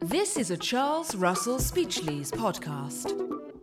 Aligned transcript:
This 0.00 0.36
is 0.36 0.50
a 0.50 0.56
Charles 0.56 1.14
Russell 1.16 1.58
Speechlys 1.58 2.30
podcast. 2.30 3.12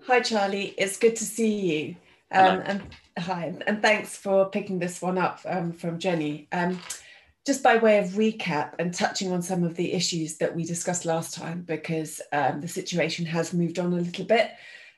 Hi, 0.07 0.19
Charlie. 0.19 0.73
It's 0.77 0.97
good 0.97 1.15
to 1.15 1.23
see 1.23 1.55
you. 1.55 1.95
Um, 2.31 2.61
and 2.65 2.81
hi, 3.17 3.53
and 3.65 3.81
thanks 3.81 4.17
for 4.17 4.49
picking 4.49 4.77
this 4.77 5.01
one 5.01 5.17
up 5.17 5.39
um, 5.45 5.71
from 5.71 5.99
Jenny. 5.99 6.47
Um, 6.51 6.79
just 7.45 7.63
by 7.63 7.77
way 7.77 7.99
of 7.99 8.09
recap 8.09 8.73
and 8.79 8.93
touching 8.93 9.31
on 9.31 9.41
some 9.41 9.63
of 9.63 9.75
the 9.75 9.93
issues 9.93 10.37
that 10.37 10.55
we 10.55 10.65
discussed 10.65 11.05
last 11.05 11.33
time, 11.33 11.61
because 11.61 12.21
um, 12.31 12.59
the 12.59 12.67
situation 12.67 13.25
has 13.25 13.53
moved 13.53 13.79
on 13.79 13.93
a 13.93 13.97
little 13.97 14.25
bit. 14.25 14.51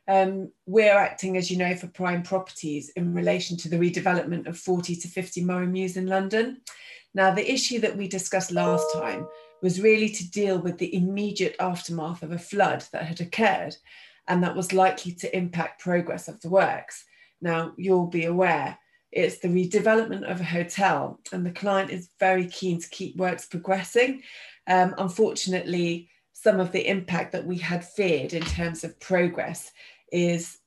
Um, 0.07 0.51
we're 0.65 0.97
acting, 0.97 1.37
as 1.37 1.49
you 1.49 1.57
know, 1.57 1.75
for 1.75 1.87
prime 1.87 2.23
properties 2.23 2.89
in 2.89 3.13
relation 3.13 3.57
to 3.57 3.69
the 3.69 3.77
redevelopment 3.77 4.47
of 4.47 4.57
40 4.57 4.95
to 4.95 5.07
50 5.07 5.43
Murray 5.43 5.67
Mews 5.67 5.97
in 5.97 6.07
London. 6.07 6.61
Now, 7.15 7.33
the 7.33 7.51
issue 7.51 7.79
that 7.79 7.97
we 7.97 8.07
discussed 8.07 8.51
last 8.51 8.85
time 8.93 9.27
was 9.61 9.81
really 9.81 10.09
to 10.09 10.29
deal 10.29 10.59
with 10.59 10.77
the 10.77 10.93
immediate 10.93 11.55
aftermath 11.59 12.21
of 12.21 12.31
a 12.31 12.37
flood 12.37 12.85
that 12.91 13.05
had 13.05 13.21
occurred 13.21 13.75
and 14.27 14.43
that 14.43 14.55
was 14.55 14.73
likely 14.73 15.13
to 15.13 15.35
impact 15.35 15.81
progress 15.81 16.27
of 16.27 16.41
the 16.41 16.49
works. 16.49 17.05
Now, 17.41 17.73
you'll 17.77 18.07
be 18.07 18.25
aware 18.25 18.77
it's 19.15 19.37
the 19.37 19.47
redevelopment 19.47 20.29
of 20.29 20.41
a 20.41 20.43
hotel, 20.43 21.21
and 21.31 21.45
the 21.45 21.51
client 21.51 21.89
is 21.89 22.09
very 22.19 22.47
keen 22.47 22.81
to 22.81 22.89
keep 22.89 23.15
works 23.15 23.45
progressing. 23.45 24.23
Um, 24.67 24.93
unfortunately, 24.97 26.09
some 26.33 26.59
of 26.59 26.73
the 26.73 26.85
impact 26.85 27.31
that 27.31 27.45
we 27.45 27.57
had 27.57 27.85
feared 27.85 28.33
in 28.33 28.43
terms 28.43 28.83
of 28.83 28.99
progress 28.99 29.71
is 30.11 30.57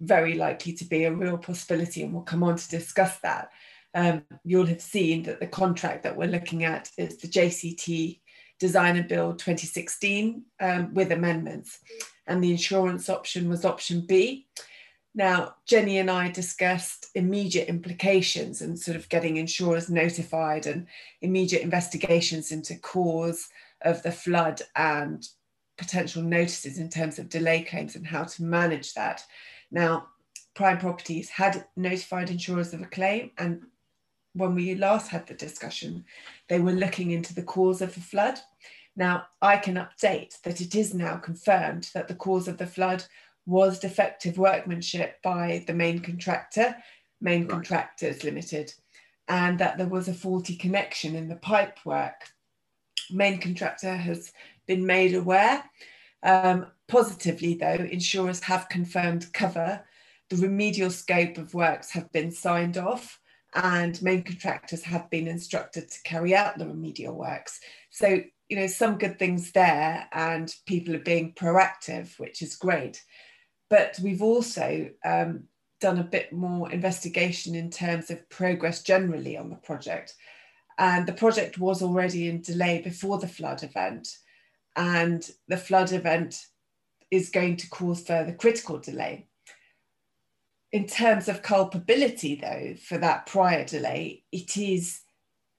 very 0.00 0.34
likely 0.34 0.72
to 0.72 0.84
be 0.86 1.04
a 1.04 1.12
real 1.12 1.36
possibility, 1.36 2.02
and 2.02 2.14
we'll 2.14 2.22
come 2.22 2.42
on 2.42 2.56
to 2.56 2.68
discuss 2.70 3.18
that. 3.18 3.50
Um, 3.94 4.24
you'll 4.44 4.66
have 4.66 4.82
seen 4.82 5.22
that 5.24 5.40
the 5.40 5.46
contract 5.46 6.02
that 6.02 6.16
we're 6.16 6.28
looking 6.28 6.64
at 6.64 6.90
is 6.96 7.16
the 7.16 7.28
JCT 7.28 8.20
Design 8.58 8.96
and 8.96 9.08
Build 9.08 9.38
2016 9.38 10.42
um, 10.60 10.94
with 10.94 11.12
amendments, 11.12 11.78
and 12.26 12.42
the 12.42 12.50
insurance 12.50 13.08
option 13.08 13.48
was 13.48 13.64
option 13.64 14.04
B. 14.06 14.48
Now, 15.14 15.54
Jenny 15.66 15.98
and 15.98 16.10
I 16.10 16.30
discussed 16.30 17.06
immediate 17.14 17.68
implications 17.68 18.60
and 18.60 18.78
sort 18.78 18.96
of 18.96 19.08
getting 19.08 19.36
insurers 19.36 19.88
notified 19.88 20.66
and 20.66 20.86
immediate 21.22 21.62
investigations 21.62 22.52
into 22.52 22.76
cause 22.78 23.48
of 23.82 24.02
the 24.02 24.12
flood 24.12 24.60
and 24.76 25.26
potential 25.76 26.22
notices 26.22 26.78
in 26.78 26.88
terms 26.88 27.18
of 27.18 27.28
delay 27.28 27.62
claims 27.62 27.96
and 27.96 28.06
how 28.06 28.24
to 28.24 28.42
manage 28.42 28.94
that. 28.94 29.22
Now, 29.70 30.08
Prime 30.54 30.78
Properties 30.78 31.30
had 31.30 31.66
notified 31.76 32.30
insurers 32.30 32.74
of 32.74 32.82
a 32.82 32.86
claim, 32.86 33.30
and 33.38 33.62
when 34.38 34.54
we 34.54 34.74
last 34.74 35.08
had 35.08 35.26
the 35.26 35.34
discussion, 35.34 36.04
they 36.48 36.60
were 36.60 36.72
looking 36.72 37.10
into 37.10 37.34
the 37.34 37.42
cause 37.42 37.82
of 37.82 37.94
the 37.94 38.00
flood. 38.00 38.38
Now, 38.96 39.26
I 39.42 39.56
can 39.58 39.74
update 39.74 40.40
that 40.42 40.60
it 40.60 40.74
is 40.74 40.94
now 40.94 41.16
confirmed 41.16 41.90
that 41.94 42.08
the 42.08 42.14
cause 42.14 42.48
of 42.48 42.58
the 42.58 42.66
flood 42.66 43.04
was 43.46 43.78
defective 43.78 44.38
workmanship 44.38 45.22
by 45.22 45.64
the 45.66 45.74
main 45.74 46.00
contractor, 46.00 46.76
Main 47.20 47.42
right. 47.42 47.50
Contractors 47.50 48.22
Limited, 48.22 48.72
and 49.28 49.58
that 49.58 49.78
there 49.78 49.88
was 49.88 50.08
a 50.08 50.14
faulty 50.14 50.56
connection 50.56 51.16
in 51.16 51.28
the 51.28 51.36
pipe 51.36 51.78
work. 51.84 52.30
Main 53.10 53.38
contractor 53.38 53.96
has 53.96 54.32
been 54.66 54.84
made 54.86 55.14
aware. 55.14 55.64
Um, 56.22 56.66
positively, 56.88 57.54
though, 57.54 57.86
insurers 57.90 58.40
have 58.40 58.68
confirmed 58.68 59.32
cover. 59.32 59.84
The 60.28 60.36
remedial 60.36 60.90
scope 60.90 61.38
of 61.38 61.54
works 61.54 61.90
have 61.92 62.12
been 62.12 62.30
signed 62.30 62.76
off, 62.76 63.18
and 63.54 64.00
main 64.02 64.22
contractors 64.22 64.82
have 64.82 65.08
been 65.10 65.26
instructed 65.26 65.90
to 65.90 66.02
carry 66.02 66.34
out 66.34 66.58
the 66.58 66.66
remedial 66.66 67.14
works. 67.14 67.60
So, 67.90 68.20
you 68.48 68.56
know, 68.56 68.66
some 68.66 68.98
good 68.98 69.18
things 69.18 69.52
there, 69.52 70.08
and 70.12 70.54
people 70.66 70.94
are 70.94 71.00
being 71.00 71.32
proactive, 71.32 72.18
which 72.18 72.42
is 72.42 72.56
great. 72.56 73.02
But 73.70 73.98
we've 74.02 74.22
also 74.22 74.90
um, 75.04 75.44
done 75.80 75.98
a 75.98 76.04
bit 76.04 76.32
more 76.32 76.70
investigation 76.70 77.54
in 77.54 77.70
terms 77.70 78.10
of 78.10 78.28
progress 78.28 78.82
generally 78.82 79.36
on 79.36 79.50
the 79.50 79.56
project. 79.56 80.14
And 80.78 81.06
the 81.06 81.12
project 81.12 81.58
was 81.58 81.82
already 81.82 82.28
in 82.28 82.40
delay 82.40 82.80
before 82.82 83.18
the 83.18 83.28
flood 83.28 83.62
event. 83.62 84.08
And 84.76 85.28
the 85.48 85.56
flood 85.56 85.92
event 85.92 86.46
is 87.10 87.30
going 87.30 87.56
to 87.56 87.68
cause 87.70 88.06
further 88.06 88.32
critical 88.32 88.78
delay. 88.78 89.27
In 90.70 90.86
terms 90.86 91.28
of 91.28 91.42
culpability, 91.42 92.34
though, 92.34 92.74
for 92.74 92.98
that 92.98 93.26
prior 93.26 93.64
delay, 93.64 94.24
it 94.32 94.56
is 94.56 95.00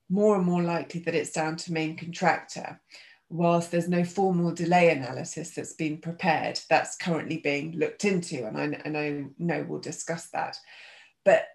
more 0.10 0.36
and 0.36 0.46
more 0.46 0.62
likely 0.62 1.02
that 1.02 1.16
it's 1.16 1.32
down 1.32 1.56
to 1.56 1.74
main 1.74 1.96
contractor 1.96 2.80
whilst 3.30 3.72
there's 3.72 3.88
no 3.88 4.04
formal 4.04 4.52
delay 4.52 4.90
analysis 4.90 5.52
that's 5.52 5.74
been 5.74 5.98
prepared, 5.98 6.60
that's 6.70 6.98
currently 6.98 7.38
being 7.38 7.78
looked 7.78 8.04
into, 8.04 8.46
and 8.46 8.58
I, 8.58 8.64
and 8.84 8.98
I 8.98 9.26
know 9.38 9.66
we'll 9.68 9.80
discuss 9.80 10.28
that. 10.30 10.58
But 11.24 11.46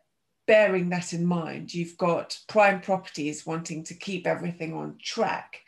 bearing 0.47 0.88
that 0.91 1.12
in 1.12 1.26
mind, 1.26 1.75
you've 1.75 1.97
got 1.97 2.38
prime 2.48 2.81
properties 2.81 3.44
wanting 3.44 3.82
to 3.84 3.94
keep 3.94 4.26
everything 4.26 4.72
on 4.72 4.98
track, 5.03 5.62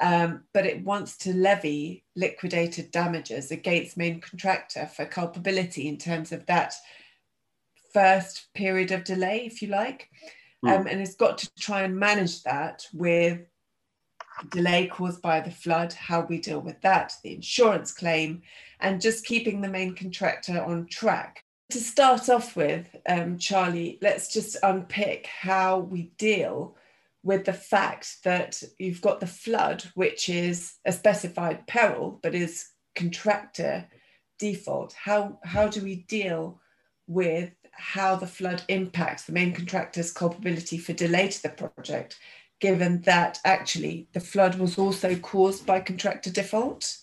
um, 0.00 0.44
but 0.54 0.64
it 0.64 0.84
wants 0.84 1.18
to 1.18 1.34
levy 1.34 2.04
liquidated 2.16 2.90
damages 2.90 3.50
against 3.50 3.98
main 3.98 4.20
contractor 4.20 4.86
for 4.86 5.04
culpability 5.04 5.86
in 5.86 5.98
terms 5.98 6.32
of 6.32 6.46
that 6.46 6.74
first 7.92 8.48
period 8.54 8.92
of 8.92 9.04
delay, 9.04 9.44
if 9.46 9.62
you 9.62 9.68
like. 9.68 10.08
Mm. 10.64 10.80
Um, 10.80 10.86
and 10.86 11.00
it's 11.00 11.16
got 11.16 11.38
to 11.38 11.54
try 11.58 11.82
and 11.82 11.96
manage 11.96 12.42
that 12.42 12.86
with 12.92 13.40
delay 14.50 14.86
caused 14.86 15.22
by 15.22 15.40
the 15.40 15.50
flood, 15.50 15.92
how 15.92 16.22
we 16.22 16.40
deal 16.40 16.60
with 16.60 16.80
that, 16.82 17.12
the 17.22 17.34
insurance 17.34 17.92
claim, 17.92 18.42
and 18.80 19.00
just 19.00 19.26
keeping 19.26 19.60
the 19.60 19.68
main 19.68 19.94
contractor 19.94 20.62
on 20.62 20.86
track. 20.86 21.44
To 21.70 21.78
start 21.78 22.28
off 22.28 22.56
with, 22.56 22.86
um, 23.08 23.38
Charlie, 23.38 23.98
let's 24.02 24.32
just 24.32 24.56
unpick 24.62 25.26
how 25.26 25.78
we 25.78 26.12
deal 26.18 26.76
with 27.22 27.44
the 27.44 27.52
fact 27.52 28.22
that 28.24 28.62
you've 28.78 29.00
got 29.00 29.20
the 29.20 29.26
flood, 29.26 29.84
which 29.94 30.28
is 30.28 30.74
a 30.84 30.92
specified 30.92 31.66
peril, 31.66 32.18
but 32.22 32.34
is 32.34 32.68
contractor 32.94 33.86
default. 34.38 34.92
How, 34.92 35.38
how 35.44 35.68
do 35.68 35.82
we 35.82 36.04
deal 36.08 36.60
with 37.06 37.52
how 37.72 38.16
the 38.16 38.26
flood 38.26 38.62
impacts 38.68 39.24
the 39.24 39.32
main 39.32 39.52
contractor's 39.52 40.12
culpability 40.12 40.78
for 40.78 40.92
delay 40.92 41.28
to 41.28 41.42
the 41.42 41.48
project 41.48 42.18
given 42.62 43.00
that 43.00 43.40
actually 43.44 44.06
the 44.12 44.20
flood 44.20 44.54
was 44.54 44.78
also 44.78 45.16
caused 45.16 45.66
by 45.66 45.80
contractor 45.80 46.30
default? 46.30 46.96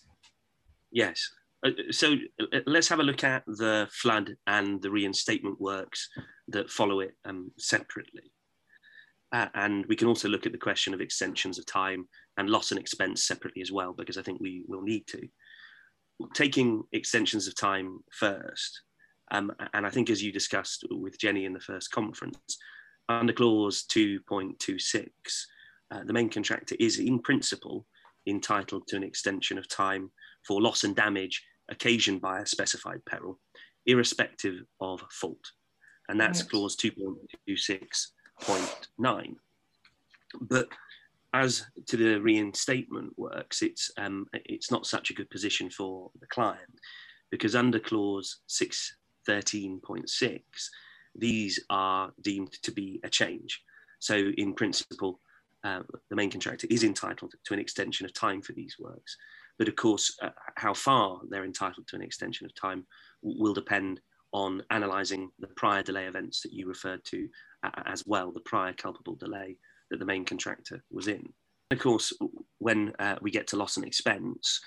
Yes. 0.89 1.29
Uh, 1.65 1.71
so 1.91 2.13
uh, 2.41 2.59
let's 2.65 2.87
have 2.87 2.99
a 2.99 3.03
look 3.03 3.25
at 3.25 3.43
the 3.45 3.85
flood 3.91 4.37
and 4.47 4.81
the 4.81 4.89
reinstatement 4.89 5.59
works 5.59 6.07
that 6.47 6.71
follow 6.71 7.01
it 7.01 7.11
um, 7.25 7.51
separately. 7.59 8.31
Uh, 9.33 9.47
and 9.53 9.85
we 9.87 9.97
can 9.97 10.07
also 10.07 10.29
look 10.29 10.45
at 10.45 10.53
the 10.53 10.57
question 10.57 10.93
of 10.93 11.01
extensions 11.01 11.59
of 11.59 11.65
time 11.65 12.07
and 12.37 12.49
loss 12.49 12.71
and 12.71 12.79
expense 12.79 13.25
separately 13.25 13.61
as 13.61 13.71
well, 13.71 13.93
because 13.93 14.17
I 14.17 14.21
think 14.21 14.39
we 14.39 14.63
will 14.65 14.81
need 14.81 15.07
to. 15.07 15.27
Taking 16.33 16.83
extensions 16.93 17.47
of 17.47 17.55
time 17.55 17.99
first, 18.13 18.81
um, 19.31 19.51
and 19.73 19.85
I 19.85 19.89
think 19.89 20.09
as 20.09 20.23
you 20.23 20.31
discussed 20.31 20.85
with 20.89 21.19
Jenny 21.19 21.43
in 21.45 21.53
the 21.53 21.59
first 21.59 21.91
conference, 21.91 22.39
under 23.07 23.33
clause 23.33 23.85
2.26, 23.91 25.09
uh, 25.91 26.03
the 26.05 26.13
main 26.13 26.29
contractor 26.29 26.75
is 26.79 26.99
in 26.99 27.19
principle 27.19 27.85
entitled 28.27 28.87
to 28.87 28.95
an 28.95 29.03
extension 29.03 29.57
of 29.57 29.67
time 29.67 30.11
for 30.45 30.61
loss 30.61 30.83
and 30.83 30.95
damage 30.95 31.43
occasioned 31.69 32.21
by 32.21 32.39
a 32.39 32.45
specified 32.45 33.03
peril, 33.05 33.39
irrespective 33.85 34.61
of 34.79 35.01
fault. 35.11 35.51
And 36.07 36.17
that's 36.19 36.41
right. 36.41 36.49
clause 36.49 36.75
2.26.9. 36.75 39.35
But 40.41 40.67
as 41.33 41.65
to 41.87 41.97
the 41.97 42.19
reinstatement 42.19 43.13
works, 43.17 43.61
it's, 43.61 43.91
um, 43.97 44.25
it's 44.33 44.71
not 44.71 44.87
such 44.87 45.11
a 45.11 45.13
good 45.13 45.29
position 45.29 45.69
for 45.69 46.09
the 46.19 46.27
client 46.27 46.79
because 47.31 47.55
under 47.55 47.79
clause 47.79 48.39
613.6, 49.29 50.41
these 51.15 51.59
are 51.69 52.11
deemed 52.21 52.53
to 52.63 52.71
be 52.71 52.99
a 53.03 53.09
change. 53.09 53.61
So, 53.99 54.15
in 54.15 54.53
principle, 54.53 55.19
uh, 55.63 55.81
the 56.09 56.15
main 56.15 56.31
contractor 56.31 56.67
is 56.69 56.83
entitled 56.83 57.33
to 57.45 57.53
an 57.53 57.59
extension 57.59 58.05
of 58.05 58.13
time 58.13 58.41
for 58.41 58.53
these 58.53 58.77
works. 58.79 59.17
But 59.57 59.67
of 59.67 59.75
course, 59.75 60.17
uh, 60.21 60.29
how 60.55 60.73
far 60.73 61.19
they're 61.29 61.43
entitled 61.43 61.87
to 61.87 61.95
an 61.97 62.01
extension 62.01 62.45
of 62.45 62.55
time 62.55 62.85
will 63.21 63.53
depend 63.53 63.99
on 64.31 64.63
analysing 64.69 65.31
the 65.39 65.47
prior 65.47 65.83
delay 65.83 66.05
events 66.05 66.41
that 66.41 66.53
you 66.53 66.67
referred 66.67 67.03
to 67.05 67.27
uh, 67.63 67.71
as 67.85 68.05
well, 68.05 68.31
the 68.31 68.39
prior 68.41 68.73
culpable 68.73 69.15
delay 69.15 69.57
that 69.91 69.99
the 69.99 70.05
main 70.05 70.23
contractor 70.23 70.81
was 70.91 71.07
in. 71.07 71.27
Of 71.71 71.79
course, 71.79 72.13
when 72.59 72.93
uh, 72.99 73.15
we 73.21 73.31
get 73.31 73.47
to 73.47 73.57
loss 73.57 73.77
and 73.77 73.85
expense, 73.85 74.61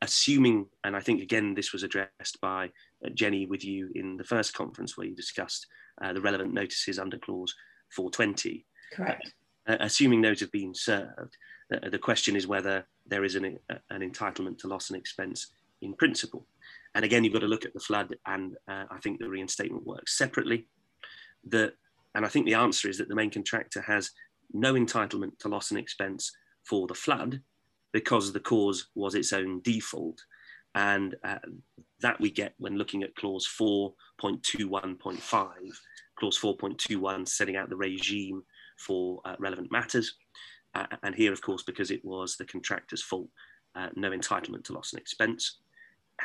assuming, 0.00 0.66
and 0.84 0.96
I 0.96 1.00
think 1.00 1.22
again 1.22 1.54
this 1.54 1.72
was 1.72 1.82
addressed 1.82 2.40
by 2.40 2.70
uh, 3.04 3.10
Jenny 3.14 3.46
with 3.46 3.64
you 3.64 3.90
in 3.94 4.16
the 4.16 4.24
first 4.24 4.54
conference 4.54 4.96
where 4.96 5.06
you 5.06 5.14
discussed 5.14 5.66
uh, 6.02 6.12
the 6.12 6.20
relevant 6.20 6.52
notices 6.52 6.98
under 6.98 7.18
clause 7.18 7.54
420. 7.94 8.66
Correct. 8.92 9.32
Uh, 9.68 9.76
assuming 9.80 10.22
those 10.22 10.40
have 10.40 10.52
been 10.52 10.74
served, 10.74 11.36
uh, 11.72 11.88
the 11.90 11.98
question 11.98 12.36
is 12.36 12.46
whether 12.46 12.86
there 13.06 13.24
is 13.24 13.34
an, 13.34 13.58
uh, 13.70 13.74
an 13.90 14.08
entitlement 14.08 14.58
to 14.58 14.68
loss 14.68 14.90
and 14.90 14.98
expense 14.98 15.48
in 15.82 15.94
principle. 15.94 16.46
And 16.94 17.04
again, 17.04 17.24
you've 17.24 17.32
got 17.32 17.40
to 17.40 17.46
look 17.46 17.64
at 17.64 17.74
the 17.74 17.80
flood, 17.80 18.14
and 18.26 18.56
uh, 18.68 18.84
I 18.90 18.98
think 19.02 19.18
the 19.18 19.28
reinstatement 19.28 19.86
works 19.86 20.16
separately. 20.16 20.68
The, 21.46 21.72
and 22.14 22.24
I 22.24 22.28
think 22.28 22.46
the 22.46 22.54
answer 22.54 22.88
is 22.88 22.98
that 22.98 23.08
the 23.08 23.14
main 23.14 23.30
contractor 23.30 23.82
has 23.82 24.10
no 24.52 24.74
entitlement 24.74 25.38
to 25.40 25.48
loss 25.48 25.70
and 25.70 25.78
expense 25.78 26.32
for 26.64 26.86
the 26.86 26.94
flood 26.94 27.42
because 27.96 28.30
the 28.30 28.38
cause 28.38 28.88
was 28.94 29.14
its 29.14 29.32
own 29.32 29.62
default. 29.62 30.22
And 30.74 31.14
uh, 31.24 31.38
that 32.00 32.20
we 32.20 32.30
get 32.30 32.52
when 32.58 32.76
looking 32.76 33.02
at 33.02 33.16
clause 33.16 33.48
4.21.5, 33.58 35.48
clause 36.18 36.38
4.21 36.38 37.26
setting 37.26 37.56
out 37.56 37.70
the 37.70 37.76
regime 37.76 38.42
for 38.76 39.22
uh, 39.24 39.36
relevant 39.38 39.72
matters. 39.72 40.12
Uh, 40.74 40.84
and 41.04 41.14
here, 41.14 41.32
of 41.32 41.40
course, 41.40 41.62
because 41.62 41.90
it 41.90 42.04
was 42.04 42.36
the 42.36 42.44
contractor's 42.44 43.02
fault, 43.02 43.30
uh, 43.76 43.88
no 43.96 44.10
entitlement 44.10 44.64
to 44.64 44.74
loss 44.74 44.92
and 44.92 45.00
expense. 45.00 45.60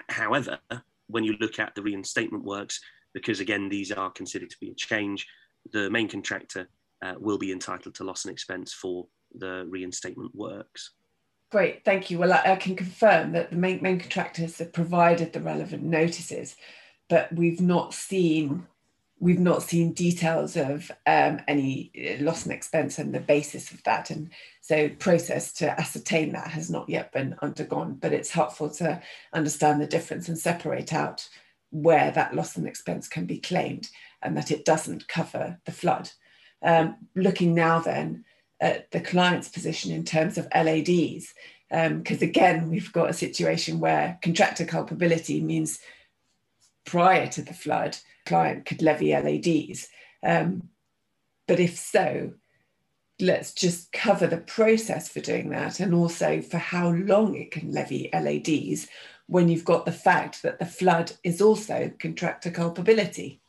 However, 0.10 0.60
when 1.08 1.24
you 1.24 1.38
look 1.40 1.58
at 1.58 1.74
the 1.74 1.82
reinstatement 1.82 2.44
works, 2.44 2.82
because 3.14 3.40
again, 3.40 3.70
these 3.70 3.94
are 3.94 4.12
considered 4.12 4.50
to 4.50 4.60
be 4.60 4.72
a 4.72 4.76
change, 4.76 5.26
the 5.72 5.90
main 5.90 6.10
contractor 6.10 6.68
uh, 7.02 7.14
will 7.18 7.38
be 7.38 7.54
entitled 7.54 7.96
to 7.96 8.04
loss 8.04 8.26
and 8.26 8.34
expense 8.34 8.74
for 8.74 9.08
the 9.36 9.66
reinstatement 9.70 10.36
works. 10.36 10.92
Great, 11.52 11.84
thank 11.84 12.10
you. 12.10 12.18
Well, 12.18 12.32
I, 12.32 12.54
I 12.54 12.56
can 12.56 12.78
confirm 12.78 13.34
that 13.34 13.50
the 13.50 13.58
main, 13.58 13.82
main 13.82 14.00
contractors 14.00 14.58
have 14.60 14.72
provided 14.72 15.34
the 15.34 15.42
relevant 15.42 15.84
notices, 15.84 16.56
but 17.10 17.34
we've 17.34 17.62
not 17.62 17.94
seen 17.94 18.68
we've 19.20 19.40
not 19.40 19.62
seen 19.62 19.94
details 19.94 20.58
of 20.58 20.92
um, 21.06 21.40
any 21.48 21.92
uh, 21.96 22.24
loss 22.24 22.44
and 22.44 22.52
expense 22.52 22.98
and 22.98 23.14
the 23.14 23.20
basis 23.20 23.70
of 23.70 23.84
that. 23.84 24.10
And 24.10 24.32
so 24.62 24.90
process 24.90 25.54
to 25.54 25.80
ascertain 25.80 26.32
that 26.32 26.48
has 26.48 26.72
not 26.72 26.90
yet 26.90 27.12
been 27.12 27.36
undergone, 27.40 28.00
but 28.02 28.14
it's 28.14 28.32
helpful 28.32 28.72
to 28.72 29.00
understand 29.32 29.80
the 29.80 29.86
difference 29.86 30.28
and 30.28 30.40
separate 30.40 30.92
out 30.92 31.30
where 31.70 32.10
that 32.10 32.34
loss 32.34 32.58
and 32.58 32.68
expense 32.68 33.08
can 33.08 33.28
be 33.28 33.38
claimed 33.38 33.90
and 34.24 34.36
that 34.36 34.50
it 34.50 34.66
doesn't 34.66 35.08
cover 35.08 35.60
the 35.66 35.72
flood. 35.72 36.10
Um, 36.64 36.96
looking 37.16 37.54
now 37.54 37.80
then 37.80 38.26
at 38.62 38.90
the 38.92 39.02
client's 39.02 39.50
position 39.50 39.92
in 39.92 40.06
terms 40.06 40.38
of 40.38 40.48
LADs, 40.56 41.34
because 41.70 42.22
um, 42.22 42.30
again, 42.30 42.70
we've 42.70 42.94
got 42.94 43.10
a 43.10 43.14
situation 43.14 43.80
where 43.80 44.20
contractor 44.22 44.66
culpability 44.66 45.42
means 45.42 45.80
prior 46.86 47.28
to 47.28 47.42
the 47.42 47.54
flood, 47.54 47.98
client 48.26 48.66
could 48.66 48.82
levy 48.82 49.12
LADs. 49.14 49.88
Um, 50.24 50.70
but 51.48 51.60
if 51.60 51.78
so, 51.78 52.34
let's 53.20 53.54
just 53.54 53.92
cover 53.92 54.28
the 54.28 54.38
process 54.38 55.10
for 55.10 55.20
doing 55.20 55.50
that 55.50 55.80
and 55.80 55.94
also 55.94 56.42
for 56.42 56.58
how 56.58 56.90
long 56.90 57.36
it 57.36 57.52
can 57.52 57.72
levy 57.72 58.10
LADs 58.14 58.88
when 59.28 59.48
you've 59.48 59.66
got 59.66 59.86
the 59.86 59.92
fact 59.92 60.44
that 60.44 60.60
the 60.60 60.66
flood 60.66 61.14
is 61.24 61.42
also 61.42 61.92
contractor 62.00 62.52
culpability. 62.52 63.41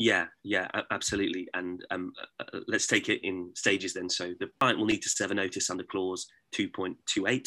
Yeah, 0.00 0.24
yeah, 0.44 0.66
absolutely. 0.90 1.46
And 1.52 1.84
um, 1.90 2.14
uh, 2.40 2.44
uh, 2.54 2.60
let's 2.66 2.86
take 2.86 3.10
it 3.10 3.20
in 3.22 3.50
stages 3.54 3.92
then. 3.92 4.08
So 4.08 4.32
the 4.40 4.48
client 4.58 4.78
will 4.78 4.86
need 4.86 5.02
to 5.02 5.10
serve 5.10 5.30
a 5.30 5.34
notice 5.34 5.68
under 5.68 5.84
clause 5.84 6.26
2.28, 6.54 7.46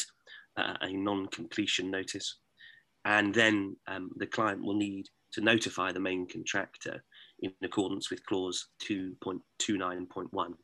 uh, 0.56 0.74
a 0.80 0.92
non 0.92 1.26
completion 1.26 1.90
notice. 1.90 2.38
And 3.04 3.34
then 3.34 3.74
um, 3.88 4.10
the 4.18 4.28
client 4.28 4.62
will 4.62 4.76
need 4.76 5.06
to 5.32 5.40
notify 5.40 5.90
the 5.90 5.98
main 5.98 6.28
contractor 6.28 7.02
in 7.40 7.52
accordance 7.64 8.08
with 8.08 8.24
clause 8.24 8.68
2.29.1. 8.88 10.54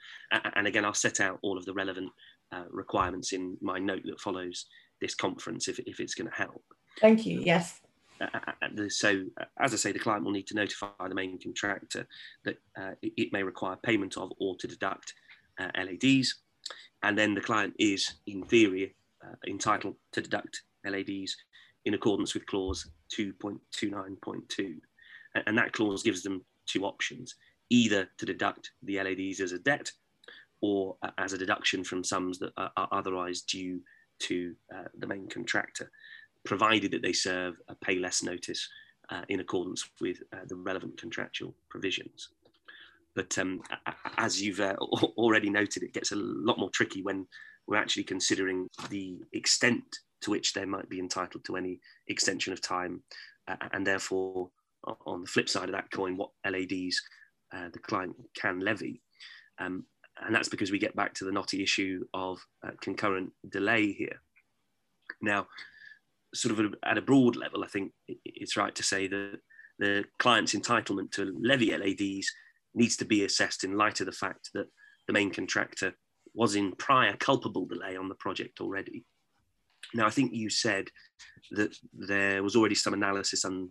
And 0.55 0.67
again, 0.69 0.85
I'll 0.85 0.95
set 0.95 1.19
out 1.19 1.41
all 1.43 1.59
of 1.59 1.65
the 1.65 1.75
relevant 1.75 2.11
uh, 2.53 2.67
requirements 2.71 3.33
in 3.33 3.57
my 3.61 3.81
note 3.81 4.03
that 4.05 4.21
follows 4.21 4.65
this 5.01 5.17
conference 5.17 5.67
if, 5.67 5.81
if 5.81 5.99
it's 5.99 6.15
going 6.15 6.31
to 6.31 6.37
help. 6.37 6.63
Thank 7.01 7.27
you. 7.27 7.41
Yes. 7.41 7.81
Uh, 8.21 8.27
uh, 8.35 8.53
uh, 8.63 8.89
so, 8.89 9.25
as 9.59 9.73
I 9.73 9.77
say, 9.77 9.93
the 9.93 9.99
client 9.99 10.25
will 10.25 10.33
need 10.33 10.47
to 10.49 10.55
notify 10.55 10.89
the 11.09 11.15
main 11.15 11.39
contractor 11.39 12.07
that 12.45 12.59
uh, 12.79 12.93
it 13.03 13.33
may 13.33 13.43
require 13.43 13.77
payment 13.77 14.17
of 14.17 14.33
or 14.39 14.57
to 14.57 14.67
deduct 14.67 15.15
uh, 15.59 15.69
LADs. 15.77 16.37
And 17.03 17.17
then 17.17 17.35
the 17.35 17.41
client 17.41 17.75
is, 17.79 18.15
in 18.27 18.45
theory, 18.45 18.95
uh, 19.25 19.35
entitled 19.47 19.97
to 20.13 20.21
deduct 20.21 20.63
LADs 20.85 21.37
in 21.87 21.95
accordance 21.95 22.35
with 22.35 22.47
clause 22.47 22.91
2.29.2. 23.17 24.77
And 25.47 25.57
that 25.57 25.73
clause 25.73 26.03
gives 26.03 26.23
them 26.23 26.45
two 26.67 26.85
options 26.85 27.37
either 27.71 28.09
to 28.19 28.27
deduct 28.27 28.73
the 28.83 29.03
LADs 29.03 29.41
as 29.41 29.53
a 29.53 29.59
debt 29.59 29.91
or 30.61 30.97
as 31.17 31.33
a 31.33 31.39
deduction 31.39 31.85
from 31.85 32.05
sums 32.05 32.39
that 32.39 32.53
are 32.57 32.89
otherwise 32.93 33.43
due 33.43 33.81
to 34.19 34.55
the 34.99 35.07
main 35.07 35.27
contractor 35.29 35.91
provided 36.45 36.91
that 36.93 37.03
they 37.03 37.13
serve 37.13 37.57
a 37.69 37.75
pay 37.75 37.99
less 37.99 38.23
notice 38.23 38.69
uh, 39.11 39.23
in 39.29 39.41
accordance 39.41 39.89
with 40.01 40.19
uh, 40.33 40.45
the 40.49 40.57
relevant 40.57 40.99
contractual 40.99 41.55
provisions. 41.69 42.29
But 43.15 43.37
um, 43.39 43.61
as 44.17 44.41
you've 44.41 44.61
uh, 44.61 44.77
already 45.17 45.51
noted, 45.51 45.83
it 45.83 45.93
gets 45.93 46.13
a 46.13 46.17
lot 46.17 46.59
more 46.59 46.71
tricky 46.71 47.03
when 47.03 47.27
we're 47.67 47.77
actually 47.77 48.05
considering 48.05 48.69
the 48.89 49.19
extent 49.33 49.85
to 50.23 50.31
which 50.31 50.53
they 50.53 50.65
might 50.65 50.89
be 50.89 50.99
entitled 50.99 51.45
to 51.45 51.57
any 51.57 51.81
extension 52.09 52.53
of 52.53 52.61
time, 52.61 53.03
uh, 53.49 53.57
and 53.73 53.87
therefore, 53.87 54.51
on 55.07 55.23
the 55.23 55.27
flip 55.27 55.49
side 55.49 55.69
of 55.69 55.75
that 55.75 55.91
coin, 55.91 56.17
what 56.17 56.31
LADs 56.49 57.01
uh, 57.53 57.69
the 57.73 57.79
client 57.79 58.15
can 58.35 58.61
levy. 58.61 59.03
Um, 59.59 59.85
and 60.23 60.35
that's 60.35 60.49
because 60.49 60.71
we 60.71 60.79
get 60.79 60.97
back 60.97 61.15
to 61.15 61.25
the 61.25 61.33
knotty 61.33 61.63
issue 61.63 62.05
of 62.15 62.39
uh, 62.67 62.71
concurrent 62.81 63.33
delay 63.49 63.93
here. 63.93 64.21
Now, 65.23 65.47
sort 66.35 66.59
of 66.59 66.75
at 66.85 66.99
a 66.99 67.03
broad 67.03 67.37
level, 67.37 67.65
I 67.65 67.69
think 67.69 67.93
it's 68.25 68.57
right 68.57 68.75
to 68.75 68.83
say 68.83 69.09
that 69.09 69.39
the 69.79 70.05
client's 70.19 70.55
entitlement 70.55 71.11
to 71.13 71.35
levy 71.41 71.77
LADs 71.77 72.31
needs 72.75 72.97
to 72.97 73.05
be 73.05 73.25
assessed 73.25 73.65
in 73.65 73.77
light 73.77 74.01
of 74.01 74.07
the 74.07 74.13
fact 74.13 74.51
that 74.55 74.67
the 75.07 75.13
main 75.13 75.31
contractor 75.31 75.95
was 76.35 76.55
in 76.55 76.73
prior 76.73 77.17
culpable 77.17 77.67
delay 77.67 77.97
on 77.97 78.09
the 78.09 78.15
project 78.15 78.61
already. 78.61 79.05
Now, 79.95 80.07
I 80.07 80.11
think 80.11 80.33
you 80.33 80.51
said 80.51 80.89
that 81.53 81.75
there 81.93 82.43
was 82.43 82.55
already 82.55 82.75
some 82.75 82.95
analysis 82.95 83.45
on, 83.45 83.71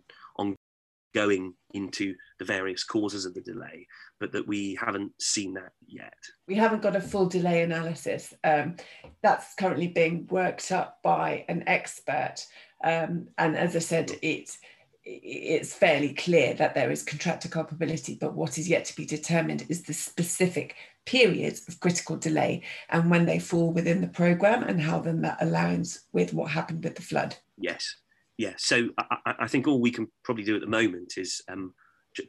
going 1.14 1.54
into 1.74 2.14
the 2.38 2.44
various 2.44 2.84
causes 2.84 3.26
of 3.26 3.34
the 3.34 3.40
delay, 3.40 3.86
but 4.18 4.32
that 4.32 4.46
we 4.46 4.74
haven't 4.80 5.12
seen 5.20 5.54
that 5.54 5.72
yet. 5.86 6.14
We 6.46 6.54
haven't 6.54 6.82
got 6.82 6.96
a 6.96 7.00
full 7.00 7.26
delay 7.26 7.62
analysis. 7.62 8.32
Um, 8.44 8.76
that's 9.22 9.54
currently 9.54 9.88
being 9.88 10.26
worked 10.30 10.72
up 10.72 10.98
by 11.02 11.44
an 11.48 11.64
expert. 11.66 12.36
Um, 12.82 13.28
and 13.38 13.56
as 13.56 13.76
I 13.76 13.80
said, 13.80 14.12
it's 14.22 14.58
it's 15.02 15.74
fairly 15.74 16.12
clear 16.12 16.54
that 16.54 16.74
there 16.74 16.90
is 16.90 17.02
contractor 17.02 17.48
culpability, 17.48 18.18
but 18.20 18.34
what 18.34 18.58
is 18.58 18.68
yet 18.68 18.84
to 18.84 18.96
be 18.96 19.06
determined 19.06 19.64
is 19.68 19.82
the 19.82 19.94
specific 19.94 20.76
periods 21.06 21.66
of 21.68 21.80
critical 21.80 22.16
delay 22.16 22.62
and 22.90 23.10
when 23.10 23.24
they 23.24 23.38
fall 23.38 23.72
within 23.72 24.02
the 24.02 24.08
programme 24.08 24.62
and 24.62 24.80
how 24.80 25.00
then 25.00 25.22
that 25.22 25.40
aligns 25.40 26.00
with 26.12 26.34
what 26.34 26.50
happened 26.50 26.84
with 26.84 26.94
the 26.94 27.02
flood. 27.02 27.34
Yes, 27.56 27.96
yeah, 28.40 28.54
so 28.56 28.88
I, 28.96 29.34
I, 29.40 29.48
think 29.48 29.68
all 29.68 29.82
we 29.82 29.90
can 29.90 30.08
probably 30.24 30.44
do 30.44 30.54
at 30.54 30.62
the 30.62 30.66
moment 30.66 31.12
is 31.18 31.42
um, 31.50 31.74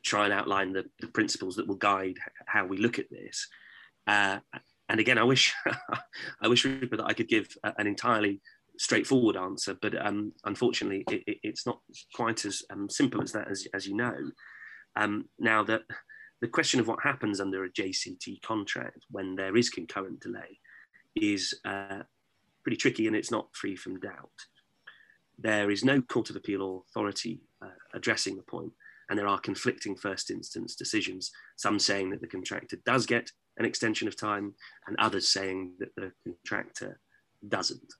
try 0.03 0.25
and 0.25 0.33
outline 0.33 0.73
the, 0.73 0.83
the, 0.99 1.07
principles 1.07 1.55
that 1.55 1.65
will 1.65 1.77
guide 1.77 2.17
how 2.47 2.65
we 2.65 2.75
look 2.75 2.99
at 2.99 3.09
this. 3.09 3.47
Uh, 4.07 4.39
and 4.89 4.99
again, 4.99 5.17
I 5.17 5.23
wish 5.23 5.53
I 6.41 6.49
wish 6.49 6.65
Rupert 6.65 6.99
that 6.99 7.05
I 7.05 7.13
could 7.13 7.29
give 7.29 7.47
an 7.63 7.87
entirely 7.87 8.41
straightforward 8.77 9.37
answer, 9.37 9.77
but 9.81 10.05
um, 10.05 10.33
unfortunately, 10.43 11.05
it, 11.09 11.23
it, 11.27 11.37
it's 11.43 11.65
not 11.65 11.79
quite 12.13 12.43
as 12.43 12.61
um, 12.73 12.89
simple 12.89 13.21
as 13.23 13.31
that, 13.31 13.49
as, 13.49 13.65
as 13.73 13.87
you 13.87 13.95
know. 13.95 14.17
Um, 14.97 15.29
now, 15.39 15.63
that 15.63 15.83
the 16.41 16.49
question 16.49 16.81
of 16.81 16.89
what 16.89 17.01
happens 17.01 17.39
under 17.39 17.63
a 17.63 17.71
JCT 17.71 18.41
contract 18.41 19.05
when 19.11 19.35
there 19.35 19.55
is 19.55 19.69
concurrent 19.69 20.19
delay 20.19 20.59
is 21.15 21.57
uh, 21.63 22.03
pretty 22.63 22.75
tricky, 22.75 23.07
and 23.07 23.15
it's 23.15 23.31
not 23.31 23.47
free 23.55 23.77
from 23.77 23.97
doubt 24.01 24.29
there 25.41 25.71
is 25.71 25.83
no 25.83 26.01
Court 26.01 26.29
of 26.29 26.35
Appeal 26.35 26.85
authority 26.89 27.41
uh, 27.61 27.69
addressing 27.93 28.35
the 28.35 28.43
point, 28.43 28.71
and 29.09 29.17
there 29.17 29.27
are 29.27 29.39
conflicting 29.39 29.95
first 29.95 30.31
instance 30.31 30.75
decisions, 30.75 31.31
some 31.57 31.79
saying 31.79 32.09
that 32.11 32.21
the 32.21 32.27
contractor 32.27 32.77
does 32.85 33.05
get 33.05 33.31
an 33.57 33.65
extension 33.65 34.07
of 34.07 34.15
time, 34.15 34.53
and 34.87 34.95
others 34.99 35.27
saying 35.27 35.73
that 35.79 35.93
the 35.95 36.11
contractor 36.25 36.99
doesn't. 37.47 37.93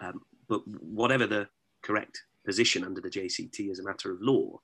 Um, 0.00 0.22
but 0.48 0.66
whatever 0.66 1.26
the 1.26 1.48
correct 1.82 2.22
position 2.44 2.84
under 2.84 3.00
the 3.00 3.10
JCT 3.10 3.70
as 3.70 3.78
a 3.78 3.84
matter 3.84 4.10
of 4.10 4.20
law, 4.20 4.60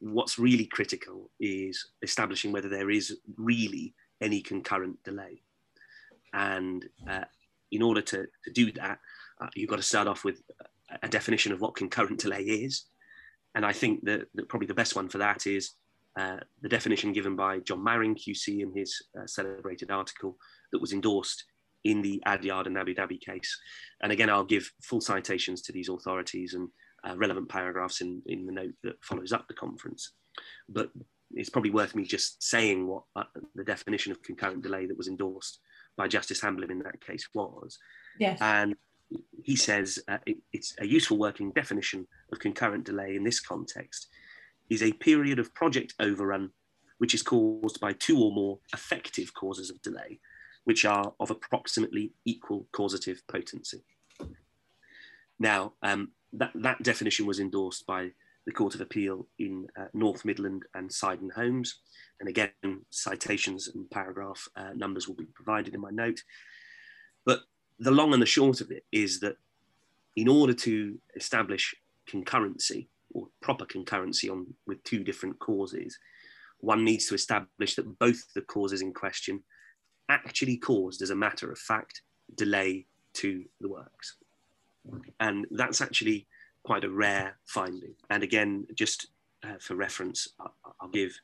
what's 0.00 0.38
really 0.38 0.66
critical 0.66 1.30
is 1.40 1.90
establishing 2.02 2.52
whether 2.52 2.68
there 2.68 2.90
is 2.90 3.18
really 3.36 3.94
any 4.20 4.40
concurrent 4.40 5.02
delay. 5.04 5.42
And 6.32 6.86
uh, 7.08 7.24
in 7.70 7.82
order 7.82 8.00
to, 8.02 8.26
to 8.44 8.50
do 8.52 8.72
that, 8.72 8.98
uh, 9.40 9.48
you've 9.54 9.70
got 9.70 9.76
to 9.76 9.82
start 9.82 10.06
off 10.06 10.24
with 10.24 10.42
a 11.02 11.08
definition 11.08 11.52
of 11.52 11.60
what 11.60 11.76
concurrent 11.76 12.20
delay 12.20 12.42
is. 12.42 12.84
And 13.54 13.66
I 13.66 13.72
think 13.72 14.04
that, 14.04 14.26
that 14.34 14.48
probably 14.48 14.66
the 14.66 14.74
best 14.74 14.94
one 14.94 15.08
for 15.08 15.18
that 15.18 15.46
is 15.46 15.72
uh, 16.18 16.36
the 16.62 16.68
definition 16.68 17.12
given 17.12 17.36
by 17.36 17.58
John 17.60 17.82
Marrin, 17.82 18.14
QC, 18.14 18.60
in 18.60 18.72
his 18.74 18.96
uh, 19.18 19.26
celebrated 19.26 19.90
article 19.90 20.36
that 20.72 20.80
was 20.80 20.92
endorsed 20.92 21.44
in 21.84 22.02
the 22.02 22.22
Adyard 22.26 22.66
and 22.66 22.76
Abu 22.76 22.94
Dhabi 22.94 23.20
case. 23.20 23.58
And 24.02 24.12
again, 24.12 24.28
I'll 24.28 24.44
give 24.44 24.70
full 24.82 25.00
citations 25.00 25.62
to 25.62 25.72
these 25.72 25.88
authorities 25.88 26.54
and 26.54 26.68
uh, 27.08 27.16
relevant 27.16 27.48
paragraphs 27.48 28.00
in, 28.00 28.22
in 28.26 28.46
the 28.46 28.52
note 28.52 28.74
that 28.82 29.02
follows 29.02 29.32
up 29.32 29.46
the 29.48 29.54
conference. 29.54 30.12
But 30.68 30.90
it's 31.32 31.50
probably 31.50 31.70
worth 31.70 31.94
me 31.94 32.04
just 32.04 32.42
saying 32.42 32.86
what 32.86 33.04
uh, 33.16 33.24
the 33.54 33.64
definition 33.64 34.12
of 34.12 34.22
concurrent 34.22 34.62
delay 34.62 34.86
that 34.86 34.98
was 34.98 35.08
endorsed 35.08 35.60
by 35.96 36.08
Justice 36.08 36.40
Hamblen 36.40 36.70
in 36.70 36.80
that 36.80 37.00
case 37.00 37.28
was. 37.34 37.78
Yes. 38.18 38.38
And 38.40 38.74
he 39.42 39.56
says 39.56 39.98
uh, 40.08 40.18
it, 40.26 40.38
it's 40.52 40.74
a 40.78 40.86
useful 40.86 41.18
working 41.18 41.50
definition 41.52 42.06
of 42.32 42.38
concurrent 42.38 42.84
delay 42.84 43.16
in 43.16 43.24
this 43.24 43.40
context 43.40 44.08
is 44.68 44.82
a 44.82 44.92
period 44.92 45.38
of 45.38 45.52
project 45.54 45.94
overrun 45.98 46.50
which 46.98 47.14
is 47.14 47.22
caused 47.22 47.80
by 47.80 47.94
two 47.94 48.22
or 48.22 48.30
more 48.30 48.58
effective 48.74 49.32
causes 49.32 49.70
of 49.70 49.80
delay, 49.80 50.20
which 50.64 50.84
are 50.84 51.14
of 51.18 51.30
approximately 51.30 52.12
equal 52.26 52.66
causative 52.72 53.22
potency. 53.26 53.82
Now, 55.38 55.72
um, 55.82 56.10
that, 56.34 56.50
that 56.54 56.82
definition 56.82 57.24
was 57.24 57.40
endorsed 57.40 57.86
by 57.86 58.10
the 58.44 58.52
Court 58.52 58.74
of 58.74 58.82
Appeal 58.82 59.26
in 59.38 59.66
uh, 59.78 59.86
North 59.94 60.26
Midland 60.26 60.64
and 60.74 60.90
Cyden 60.90 61.32
Homes. 61.32 61.80
And 62.20 62.28
again, 62.28 62.50
citations 62.90 63.68
and 63.68 63.90
paragraph 63.90 64.46
uh, 64.54 64.74
numbers 64.74 65.08
will 65.08 65.16
be 65.16 65.24
provided 65.24 65.72
in 65.72 65.80
my 65.80 65.90
note. 65.90 66.22
But 67.24 67.40
the 67.80 67.90
long 67.90 68.12
and 68.12 68.22
the 68.22 68.26
short 68.26 68.60
of 68.60 68.70
it 68.70 68.84
is 68.92 69.20
that 69.20 69.36
in 70.14 70.28
order 70.28 70.52
to 70.52 70.98
establish 71.16 71.74
concurrency 72.08 72.86
or 73.12 73.26
proper 73.40 73.64
concurrency 73.64 74.30
on 74.30 74.46
with 74.66 74.82
two 74.84 75.02
different 75.02 75.38
causes, 75.38 75.98
one 76.58 76.84
needs 76.84 77.06
to 77.06 77.14
establish 77.14 77.74
that 77.74 77.98
both 77.98 78.32
the 78.34 78.42
causes 78.42 78.82
in 78.82 78.92
question 78.92 79.42
actually 80.08 80.58
caused, 80.58 81.00
as 81.00 81.10
a 81.10 81.16
matter 81.16 81.50
of 81.50 81.58
fact, 81.58 82.02
delay 82.34 82.86
to 83.14 83.44
the 83.60 83.68
works. 83.68 84.16
And 85.18 85.46
that's 85.50 85.80
actually 85.80 86.26
quite 86.62 86.84
a 86.84 86.90
rare 86.90 87.38
finding. 87.46 87.94
And 88.10 88.22
again, 88.22 88.66
just 88.74 89.06
uh, 89.42 89.54
for 89.58 89.74
reference, 89.74 90.28
I'll, 90.38 90.88
give 90.88 91.18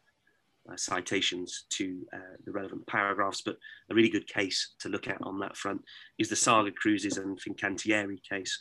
citations 0.76 1.64
to 1.70 2.04
uh, 2.12 2.36
the 2.44 2.52
relevant 2.52 2.86
paragraphs, 2.86 3.42
but 3.44 3.56
a 3.90 3.94
really 3.94 4.08
good 4.08 4.26
case 4.26 4.74
to 4.80 4.88
look 4.88 5.08
at 5.08 5.22
on 5.22 5.38
that 5.38 5.56
front 5.56 5.82
is 6.18 6.28
the 6.28 6.36
Saga 6.36 6.72
Cruises 6.72 7.18
and 7.18 7.38
Fincantieri 7.40 8.18
case, 8.28 8.58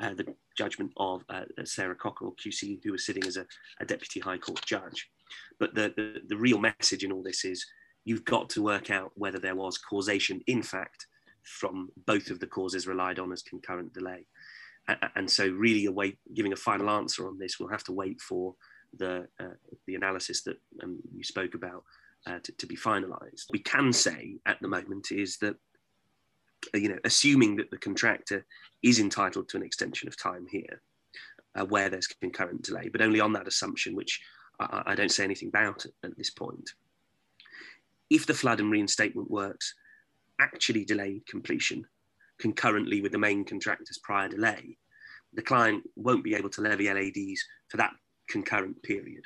uh, 0.00 0.14
the 0.14 0.26
judgment 0.56 0.92
of 0.96 1.24
uh, 1.28 1.42
Sara 1.64 1.96
Cockerill, 1.96 2.36
QC, 2.36 2.80
who 2.84 2.92
was 2.92 3.04
sitting 3.04 3.26
as 3.26 3.36
a, 3.36 3.46
a 3.80 3.84
Deputy 3.84 4.20
High 4.20 4.38
Court 4.38 4.60
judge. 4.64 5.08
But 5.58 5.74
the, 5.74 5.92
the, 5.96 6.20
the 6.28 6.36
real 6.36 6.58
message 6.58 7.04
in 7.04 7.12
all 7.12 7.22
this 7.22 7.44
is 7.44 7.66
you've 8.04 8.24
got 8.24 8.48
to 8.50 8.62
work 8.62 8.90
out 8.90 9.12
whether 9.16 9.38
there 9.38 9.56
was 9.56 9.78
causation, 9.78 10.40
in 10.46 10.62
fact, 10.62 11.06
from 11.42 11.88
both 12.06 12.30
of 12.30 12.40
the 12.40 12.46
causes 12.46 12.86
relied 12.86 13.18
on 13.18 13.32
as 13.32 13.42
concurrent 13.42 13.92
delay 13.92 14.26
and 15.16 15.30
so 15.30 15.48
really 15.48 15.86
await 15.86 16.18
giving 16.34 16.52
a 16.52 16.56
final 16.56 16.88
answer 16.90 17.26
on 17.26 17.38
this 17.38 17.58
we'll 17.58 17.68
have 17.68 17.84
to 17.84 17.92
wait 17.92 18.20
for 18.20 18.54
the 18.96 19.28
uh, 19.40 19.54
the 19.86 19.94
analysis 19.94 20.42
that 20.42 20.56
um, 20.82 20.98
you 21.14 21.22
spoke 21.22 21.54
about 21.54 21.84
uh, 22.26 22.38
to, 22.42 22.52
to, 22.52 22.66
be 22.66 22.76
finalized. 22.76 23.44
We 23.50 23.60
can 23.60 23.92
say 23.92 24.38
at 24.46 24.58
the 24.60 24.68
moment 24.68 25.10
is 25.10 25.36
that 25.38 25.56
uh, 26.74 26.78
you 26.78 26.88
know 26.88 26.98
assuming 27.04 27.56
that 27.56 27.70
the 27.70 27.78
contractor 27.78 28.46
is 28.82 28.98
entitled 28.98 29.48
to 29.48 29.56
an 29.56 29.62
extension 29.62 30.08
of 30.08 30.20
time 30.20 30.46
here 30.50 30.82
uh, 31.58 31.64
where 31.64 31.88
there's 31.90 32.06
concurrent 32.06 32.62
delay 32.62 32.88
but 32.88 33.02
only 33.02 33.20
on 33.20 33.32
that 33.34 33.48
assumption 33.48 33.94
which 33.94 34.20
I, 34.58 34.82
I 34.86 34.94
don't 34.94 35.12
say 35.12 35.24
anything 35.24 35.48
about 35.48 35.84
at 36.04 36.16
this 36.16 36.30
point. 36.30 36.70
If 38.10 38.26
the 38.26 38.34
flood 38.34 38.60
and 38.60 38.70
reinstatement 38.70 39.30
works 39.30 39.74
actually 40.40 40.84
delayed 40.84 41.26
completion 41.26 41.84
concurrently 42.38 43.00
with 43.00 43.12
the 43.12 43.18
main 43.18 43.44
contractor's 43.44 43.98
prior 44.02 44.28
delay, 44.28 44.78
the 45.34 45.42
client 45.42 45.82
won't 45.96 46.24
be 46.24 46.34
able 46.34 46.48
to 46.50 46.60
levy 46.62 46.88
LADs 46.92 47.44
for 47.68 47.76
that 47.76 47.92
concurrent 48.28 48.82
period, 48.82 49.24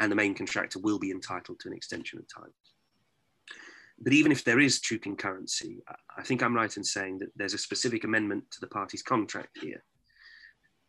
and 0.00 0.10
the 0.10 0.16
main 0.16 0.34
contractor 0.34 0.78
will 0.78 0.98
be 0.98 1.10
entitled 1.10 1.60
to 1.60 1.68
an 1.68 1.74
extension 1.74 2.18
of 2.18 2.26
time. 2.28 2.52
But 3.98 4.12
even 4.12 4.30
if 4.30 4.44
there 4.44 4.60
is 4.60 4.80
true 4.80 4.98
concurrency, 4.98 5.78
I 6.16 6.22
think 6.22 6.42
I'm 6.42 6.54
right 6.54 6.76
in 6.76 6.84
saying 6.84 7.18
that 7.20 7.30
there's 7.34 7.54
a 7.54 7.58
specific 7.58 8.04
amendment 8.04 8.44
to 8.52 8.60
the 8.60 8.66
party's 8.66 9.02
contract 9.02 9.58
here. 9.62 9.82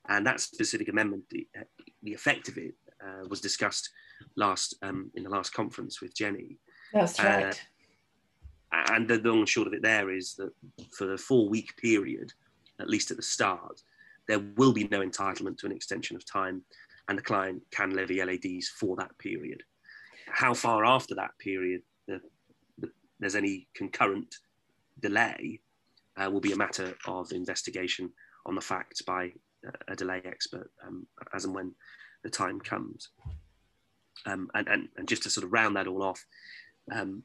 And 0.09 0.25
that 0.25 0.41
specific 0.41 0.89
amendment, 0.89 1.23
the, 1.29 1.47
the 2.03 2.13
effect 2.13 2.49
of 2.49 2.57
it, 2.57 2.75
uh, 3.01 3.27
was 3.29 3.41
discussed 3.41 3.89
last 4.35 4.75
um, 4.81 5.11
in 5.15 5.23
the 5.23 5.29
last 5.29 5.53
conference 5.53 6.01
with 6.01 6.15
Jenny. 6.15 6.57
That's 6.93 7.19
right. 7.19 7.53
Uh, 8.71 8.83
and 8.93 9.07
the 9.07 9.19
long 9.19 9.39
and 9.39 9.49
short 9.49 9.67
of 9.67 9.73
it 9.73 9.81
there 9.81 10.09
is 10.09 10.35
that 10.35 10.51
for 10.91 11.05
the 11.05 11.17
four 11.17 11.47
week 11.47 11.77
period, 11.77 12.33
at 12.79 12.89
least 12.89 13.11
at 13.11 13.17
the 13.17 13.23
start, 13.23 13.81
there 14.27 14.39
will 14.57 14.73
be 14.73 14.87
no 14.89 14.99
entitlement 14.99 15.57
to 15.59 15.65
an 15.65 15.71
extension 15.71 16.15
of 16.15 16.25
time, 16.25 16.61
and 17.07 17.17
the 17.17 17.23
client 17.23 17.61
can 17.71 17.91
levy 17.91 18.23
LADs 18.23 18.69
for 18.69 18.95
that 18.97 19.17
period. 19.17 19.63
How 20.27 20.53
far 20.53 20.85
after 20.85 21.15
that 21.15 21.31
period 21.39 21.81
the, 22.07 22.19
the, 22.77 22.89
there's 23.19 23.35
any 23.35 23.67
concurrent 23.73 24.35
delay 24.99 25.61
uh, 26.17 26.29
will 26.29 26.41
be 26.41 26.51
a 26.51 26.57
matter 26.57 26.93
of 27.05 27.31
investigation 27.31 28.11
on 28.45 28.55
the 28.55 28.61
facts 28.61 29.01
by 29.01 29.31
a 29.87 29.95
delay 29.95 30.21
expert 30.25 30.69
um, 30.85 31.05
as 31.33 31.45
and 31.45 31.53
when 31.53 31.73
the 32.23 32.29
time 32.29 32.59
comes. 32.59 33.09
Um, 34.25 34.49
and, 34.53 34.67
and, 34.67 34.89
and 34.97 35.07
just 35.07 35.23
to 35.23 35.29
sort 35.29 35.45
of 35.45 35.53
round 35.53 35.75
that 35.75 35.87
all 35.87 36.03
off, 36.03 36.25
um, 36.91 37.23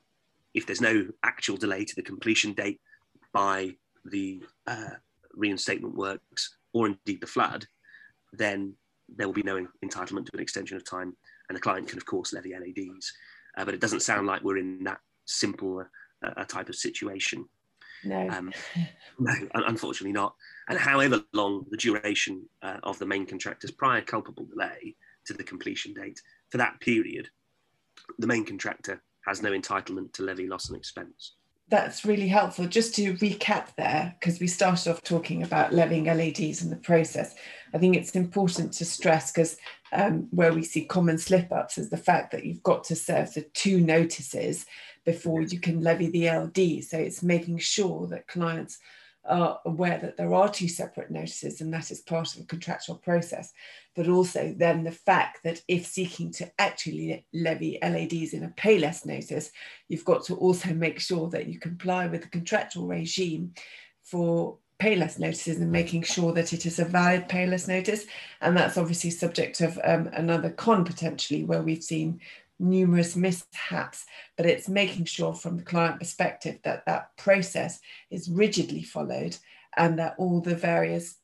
if 0.55 0.67
there's 0.67 0.81
no 0.81 1.07
actual 1.23 1.57
delay 1.57 1.85
to 1.85 1.95
the 1.97 2.03
completion 2.03 2.53
date 2.53 2.81
by 3.33 3.75
the 4.05 4.43
uh, 4.67 4.91
reinstatement 5.35 5.95
works 5.95 6.57
or 6.73 6.87
indeed 6.87 7.21
the 7.21 7.27
flood, 7.27 7.67
then 8.33 8.75
there 9.17 9.27
will 9.27 9.35
be 9.35 9.43
no 9.43 9.67
entitlement 9.85 10.27
to 10.27 10.35
an 10.35 10.41
extension 10.41 10.77
of 10.77 10.85
time, 10.85 11.17
and 11.49 11.57
the 11.57 11.61
client 11.61 11.89
can, 11.89 11.99
of 11.99 12.07
course, 12.07 12.33
levy 12.33 12.53
LADs. 12.53 13.13
Uh, 13.57 13.65
but 13.65 13.75
it 13.75 13.81
doesn't 13.81 14.01
sound 14.01 14.27
like 14.27 14.43
we're 14.43 14.59
in 14.59 14.85
that 14.85 15.01
simple 15.25 15.85
uh, 16.25 16.31
a 16.37 16.45
type 16.45 16.69
of 16.69 16.75
situation. 16.75 17.47
No. 18.05 18.29
Um, 18.31 18.53
no, 19.19 19.33
unfortunately 19.55 20.13
not. 20.13 20.35
And 20.69 20.79
however 20.79 21.23
long 21.33 21.67
the 21.71 21.77
duration 21.77 22.47
uh, 22.63 22.79
of 22.83 22.99
the 22.99 23.07
main 23.07 23.27
contractor's 23.27 23.71
prior 23.71 24.01
culpable 24.01 24.47
delay 24.47 24.97
to 25.27 25.35
the 25.35 25.45
completion 25.45 25.95
date, 25.95 26.21
for 26.51 26.59
that 26.59 26.81
period, 26.81 27.29
the 28.19 28.27
main 28.27 28.45
contractor 28.45 29.03
has 29.27 29.43
no 29.43 29.53
entitlement 29.53 30.13
to 30.15 30.23
levy 30.23 30.47
loss 30.47 30.69
and 30.69 30.77
expense. 30.77 31.35
That's 31.73 32.05
really 32.05 32.29
helpful. 32.29 32.67
Just 32.67 32.95
to 32.97 33.15
recap 33.15 33.69
there, 33.79 34.15
because 34.21 34.39
we 34.39 34.47
started 34.47 34.91
off 34.91 35.03
talking 35.03 35.43
about 35.43 35.73
levying 35.73 36.05
LADs 36.05 36.61
and 36.61 36.71
the 36.71 36.77
process. 36.77 37.35
I 37.73 37.79
think 37.79 37.97
it's 37.97 38.11
important 38.11 38.75
to 38.75 38.85
stress 38.85 39.33
because 39.33 39.57
um, 39.91 40.29
where 40.33 40.53
we 40.53 40.65
see 40.65 40.85
common 40.85 41.17
slip 41.17 41.51
ups 41.51 41.79
is 41.79 41.89
the 41.89 41.97
fact 41.97 42.31
that 42.33 42.45
you've 42.45 42.63
got 42.63 42.85
to 42.85 42.95
serve 42.95 43.33
the 43.33 43.47
two 43.55 43.81
notices 43.81 44.67
before 45.07 45.41
you 45.41 45.59
can 45.59 45.81
levy 45.81 46.11
the 46.11 46.29
LD. 46.29 46.85
So 46.85 46.99
it's 46.99 47.23
making 47.23 47.57
sure 47.57 48.07
that 48.09 48.29
clients 48.29 48.79
are 49.25 49.61
aware 49.65 49.99
that 49.99 50.17
there 50.17 50.35
are 50.35 50.49
two 50.49 50.69
separate 50.69 51.11
notices 51.11 51.61
and 51.61 51.73
that 51.73 51.91
is 51.91 52.01
part 52.01 52.35
of 52.35 52.43
a 52.43 52.47
contractual 52.47 52.97
process. 52.97 53.53
But 53.95 54.09
also 54.09 54.55
then 54.57 54.85
the 54.85 54.91
fact 54.91 55.45
that 55.45 55.63
if 55.69 55.87
seeking 55.87 56.33
to 56.33 56.51
actually 56.59 57.25
levy 57.33 57.79
LADs 57.83 58.33
in 58.33 58.45
a 58.45 58.49
pay 58.49 58.79
less 58.79 59.07
notice, 59.07 59.51
you've 59.89 60.05
got 60.05 60.25
to 60.25 60.35
also 60.35 60.75
make 60.75 61.01
sure 61.01 61.29
that 61.31 61.47
you 61.47 61.59
comply 61.59 62.07
with 62.07 62.23
the 62.23 62.29
contractual 62.29 62.87
regime 62.87 63.55
for 64.03 64.59
payless 64.83 65.17
notices 65.19 65.61
and 65.61 65.71
making 65.71 66.03
sure 66.03 66.33
that 66.33 66.53
it 66.53 66.67
is 66.67 66.81
a 66.81 66.85
valid 66.85 67.29
payless 67.29 67.69
notice. 67.69 68.05
And 68.41 68.57
that's 68.57 68.77
obviously 68.77 69.11
subject 69.11 69.61
of 69.61 69.79
um, 69.85 70.09
another 70.13 70.51
con 70.51 70.85
potentially 70.85 71.45
where 71.45 71.63
we've 71.63 71.85
seen 71.85 72.21
numerous 72.63 73.17
mishaps, 73.17 74.07
but 74.37 74.47
it's 74.47 74.69
making 74.69 75.05
sure 75.05 75.35
from 75.35 75.57
the 75.57 75.63
client 75.63 75.99
perspective 75.99 76.59
that 76.65 76.87
that 76.87 77.17
process 77.17 77.81
is 78.11 78.31
rigidly 78.31 78.83
followed 78.83 79.37
and 79.77 79.99
that 79.99 80.15
all 80.19 80.41
the 80.41 80.55
various 80.55 81.17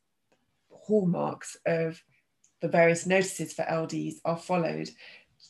hallmarks 0.71 1.57
of 1.67 2.03
the 2.61 2.69
various 2.69 3.07
notices 3.07 3.53
for 3.53 3.63
LDs 3.63 4.17
are 4.25 4.37
followed 4.37 4.91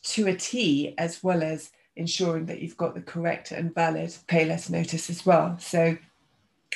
to 0.03 0.27
a 0.27 0.35
T, 0.35 0.93
as 0.97 1.23
well 1.23 1.41
as 1.41 1.71
ensuring 1.95 2.45
that 2.45 2.61
you've 2.61 2.77
got 2.77 2.93
the 2.93 3.01
correct 3.01 3.51
and 3.51 3.73
valid 3.73 4.09
payless 4.27 4.69
notice 4.69 5.09
as 5.09 5.25
well. 5.25 5.57
So 5.59 5.97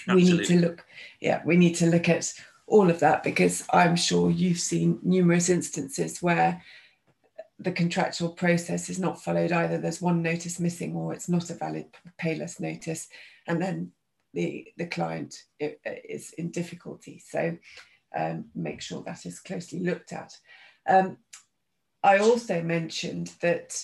Absolutely. 0.08 0.32
we 0.32 0.38
need 0.38 0.48
to 0.48 0.60
look, 0.60 0.86
yeah, 1.22 1.42
we 1.46 1.56
need 1.56 1.76
to 1.76 1.86
look 1.88 2.10
at 2.10 2.34
all 2.68 2.90
of 2.90 3.00
that 3.00 3.24
because 3.24 3.66
I'm 3.72 3.96
sure 3.96 4.32
you've 4.32 4.60
seen 4.60 5.00
numerous 5.04 5.50
instances 5.50 6.22
where 6.22 6.62
the 7.60 7.72
contractual 7.72 8.30
process 8.30 8.90
is 8.90 9.00
not 9.00 9.24
followed 9.24 9.52
either. 9.52 9.78
There's 9.78 10.02
one 10.02 10.22
notice 10.22 10.60
missing 10.60 10.96
or 10.96 11.14
it's 11.14 11.30
not 11.30 11.50
a 11.50 11.56
valid 11.56 11.86
payless 12.22 12.60
notice. 12.60 13.08
And 13.48 13.62
then 13.62 13.92
the, 14.34 14.68
the 14.78 14.88
client 14.88 15.36
is 15.60 16.34
in 16.38 16.52
difficulty. 16.52 17.22
So 17.26 17.58
um, 18.16 18.46
make 18.56 18.82
sure 18.82 19.04
that 19.04 19.26
is 19.26 19.40
closely 19.40 19.80
looked 19.80 20.14
at. 20.14 20.34
Um, 20.88 21.18
I 22.04 22.18
also 22.18 22.62
mentioned 22.62 23.32
that 23.42 23.84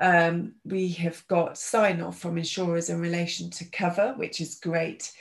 Um, 0.00 0.54
we 0.64 0.88
have 0.90 1.26
got 1.26 1.58
sign 1.58 2.00
off 2.00 2.18
from 2.18 2.38
insurers 2.38 2.88
in 2.88 3.00
relation 3.00 3.50
to 3.50 3.64
cover, 3.64 4.14
which 4.16 4.40
is 4.40 4.54
great, 4.54 5.12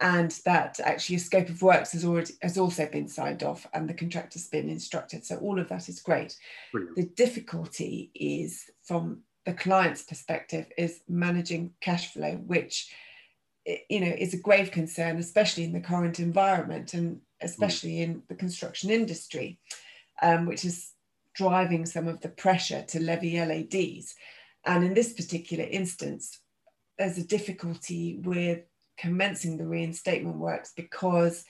and 0.00 0.30
that 0.44 0.78
actually 0.80 1.16
a 1.16 1.20
scope 1.20 1.48
of 1.48 1.62
works 1.62 1.92
has 1.92 2.04
already 2.04 2.34
has 2.42 2.58
also 2.58 2.86
been 2.86 3.08
signed 3.08 3.42
off, 3.42 3.66
and 3.72 3.88
the 3.88 3.94
contractor's 3.94 4.48
been 4.48 4.68
instructed. 4.68 5.24
So 5.24 5.36
all 5.38 5.58
of 5.58 5.68
that 5.70 5.88
is 5.88 6.00
great. 6.00 6.36
Brilliant. 6.70 6.96
The 6.96 7.04
difficulty 7.04 8.10
is 8.14 8.64
from 8.82 9.22
the 9.46 9.54
client's 9.54 10.02
perspective 10.02 10.66
is 10.76 11.00
managing 11.08 11.72
cash 11.80 12.12
flow, 12.12 12.32
which 12.46 12.92
you 13.88 14.00
know 14.00 14.14
is 14.18 14.34
a 14.34 14.38
grave 14.38 14.70
concern, 14.70 15.16
especially 15.16 15.64
in 15.64 15.72
the 15.72 15.80
current 15.80 16.20
environment 16.20 16.92
and 16.92 17.20
especially 17.40 17.96
mm. 17.96 18.02
in 18.02 18.22
the 18.28 18.34
construction 18.34 18.90
industry, 18.90 19.58
um, 20.20 20.46
which 20.46 20.64
is 20.64 20.92
driving 21.36 21.86
some 21.86 22.08
of 22.08 22.20
the 22.20 22.28
pressure 22.28 22.82
to 22.88 23.00
levy 23.00 23.38
LADs. 23.38 24.14
And 24.64 24.82
in 24.82 24.94
this 24.94 25.12
particular 25.12 25.64
instance, 25.64 26.40
there's 26.98 27.18
a 27.18 27.26
difficulty 27.26 28.18
with 28.24 28.60
commencing 28.98 29.58
the 29.58 29.66
reinstatement 29.66 30.36
works 30.36 30.72
because 30.74 31.44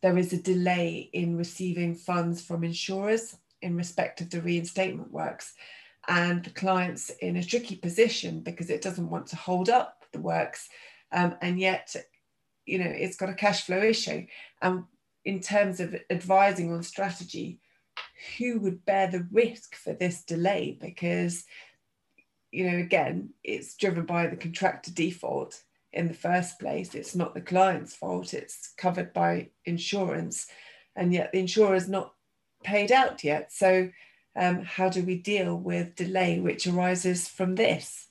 there 0.00 0.16
is 0.16 0.32
a 0.32 0.42
delay 0.42 1.10
in 1.12 1.36
receiving 1.36 1.94
funds 1.94 2.40
from 2.40 2.64
insurers 2.64 3.36
in 3.60 3.76
respect 3.76 4.20
of 4.20 4.30
the 4.30 4.40
reinstatement 4.40 5.10
works. 5.10 5.54
And 6.08 6.44
the 6.44 6.50
client's 6.50 7.10
in 7.20 7.36
a 7.36 7.44
tricky 7.44 7.76
position 7.76 8.40
because 8.40 8.70
it 8.70 8.80
doesn't 8.80 9.10
want 9.10 9.26
to 9.28 9.36
hold 9.36 9.68
up 9.68 10.04
the 10.12 10.20
works. 10.20 10.68
Um, 11.12 11.34
and 11.42 11.58
yet, 11.58 11.94
you 12.64 12.78
know, 12.78 12.90
it's 12.90 13.16
got 13.16 13.28
a 13.28 13.34
cash 13.34 13.66
flow 13.66 13.82
issue. 13.82 14.26
And 14.62 14.84
in 15.24 15.40
terms 15.40 15.80
of 15.80 15.94
advising 16.08 16.72
on 16.72 16.82
strategy, 16.82 17.60
who 18.38 18.60
would 18.60 18.84
bear 18.84 19.06
the 19.06 19.26
risk 19.30 19.74
for 19.74 19.92
this 19.92 20.22
delay? 20.22 20.76
Because 20.80 21.44
you 22.52 22.68
know 22.68 22.78
again 22.78 23.30
it's 23.44 23.76
driven 23.76 24.04
by 24.04 24.26
the 24.26 24.36
contractor 24.36 24.90
default 24.90 25.62
in 25.92 26.08
the 26.08 26.14
first 26.14 26.58
place. 26.58 26.94
It's 26.94 27.14
not 27.14 27.34
the 27.34 27.40
client's 27.40 27.94
fault. 27.94 28.34
It's 28.34 28.72
covered 28.76 29.12
by 29.12 29.48
insurance. 29.64 30.46
And 30.94 31.12
yet 31.12 31.32
the 31.32 31.38
insurer 31.38 31.74
is 31.74 31.88
not 31.88 32.14
paid 32.62 32.92
out 32.92 33.24
yet. 33.24 33.52
So 33.52 33.90
um, 34.36 34.62
how 34.62 34.88
do 34.88 35.02
we 35.02 35.16
deal 35.16 35.56
with 35.56 35.96
delay 35.96 36.38
which 36.40 36.66
arises 36.66 37.28
from 37.28 37.54
this? 37.56 38.06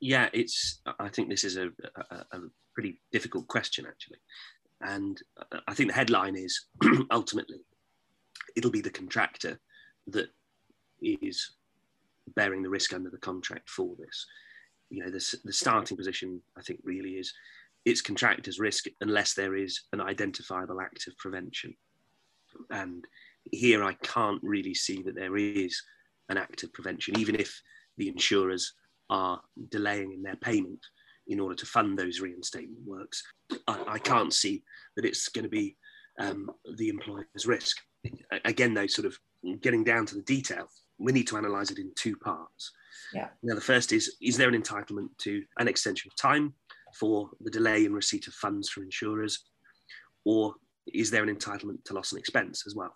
Yeah 0.00 0.28
it's 0.32 0.80
i 0.98 1.08
think 1.08 1.28
this 1.28 1.44
is 1.44 1.56
a, 1.56 1.70
a, 2.10 2.16
a 2.32 2.40
pretty 2.74 2.98
difficult 3.12 3.46
question 3.46 3.86
actually. 3.86 4.18
And 4.80 5.20
i 5.68 5.74
think 5.74 5.90
the 5.90 5.94
headline 5.94 6.36
is 6.36 6.66
ultimately 7.10 7.60
it'll 8.56 8.70
be 8.70 8.80
the 8.80 8.90
contractor 8.90 9.58
that 10.08 10.28
is 11.00 11.52
bearing 12.34 12.62
the 12.62 12.70
risk 12.70 12.92
under 12.94 13.10
the 13.10 13.18
contract 13.18 13.68
for 13.68 13.94
this. 13.98 14.26
You 14.90 15.04
know, 15.04 15.10
the, 15.10 15.36
the 15.44 15.52
starting 15.52 15.96
position, 15.96 16.40
I 16.56 16.62
think, 16.62 16.80
really 16.84 17.12
is 17.12 17.32
it's 17.84 18.00
contractor's 18.00 18.60
risk 18.60 18.84
unless 19.00 19.34
there 19.34 19.56
is 19.56 19.80
an 19.92 20.00
identifiable 20.00 20.80
act 20.80 21.06
of 21.08 21.16
prevention. 21.18 21.74
And 22.70 23.04
here 23.50 23.82
I 23.82 23.94
can't 24.02 24.42
really 24.42 24.74
see 24.74 25.02
that 25.02 25.14
there 25.14 25.36
is 25.36 25.80
an 26.28 26.36
act 26.36 26.62
of 26.62 26.72
prevention, 26.72 27.18
even 27.18 27.34
if 27.34 27.60
the 27.96 28.08
insurers 28.08 28.74
are 29.10 29.40
delaying 29.70 30.12
in 30.12 30.22
their 30.22 30.36
payment 30.36 30.80
in 31.26 31.40
order 31.40 31.54
to 31.54 31.66
fund 31.66 31.98
those 31.98 32.20
reinstatement 32.20 32.86
works. 32.86 33.22
I, 33.66 33.84
I 33.88 33.98
can't 33.98 34.32
see 34.32 34.62
that 34.96 35.04
it's 35.04 35.28
going 35.28 35.44
to 35.44 35.50
be 35.50 35.76
um, 36.18 36.50
the 36.76 36.88
employer's 36.88 37.46
risk 37.46 37.78
again, 38.44 38.74
though, 38.74 38.86
sort 38.86 39.06
of 39.06 39.18
getting 39.60 39.84
down 39.84 40.06
to 40.06 40.14
the 40.14 40.22
detail, 40.22 40.66
we 40.98 41.12
need 41.12 41.26
to 41.28 41.36
analyse 41.36 41.70
it 41.70 41.78
in 41.78 41.92
two 41.96 42.16
parts. 42.16 42.72
Yeah. 43.12 43.28
Now, 43.42 43.54
the 43.54 43.60
first 43.60 43.92
is 43.92 44.16
is 44.20 44.36
there 44.36 44.48
an 44.48 44.60
entitlement 44.60 45.08
to 45.18 45.42
an 45.58 45.68
extension 45.68 46.10
of 46.10 46.16
time 46.16 46.54
for 46.94 47.30
the 47.40 47.50
delay 47.50 47.84
in 47.84 47.92
receipt 47.92 48.26
of 48.26 48.34
funds 48.34 48.68
from 48.68 48.84
insurers, 48.84 49.44
or 50.24 50.54
is 50.92 51.10
there 51.10 51.22
an 51.22 51.34
entitlement 51.34 51.84
to 51.84 51.94
loss 51.94 52.12
and 52.12 52.18
expense 52.18 52.64
as 52.66 52.74
well? 52.74 52.94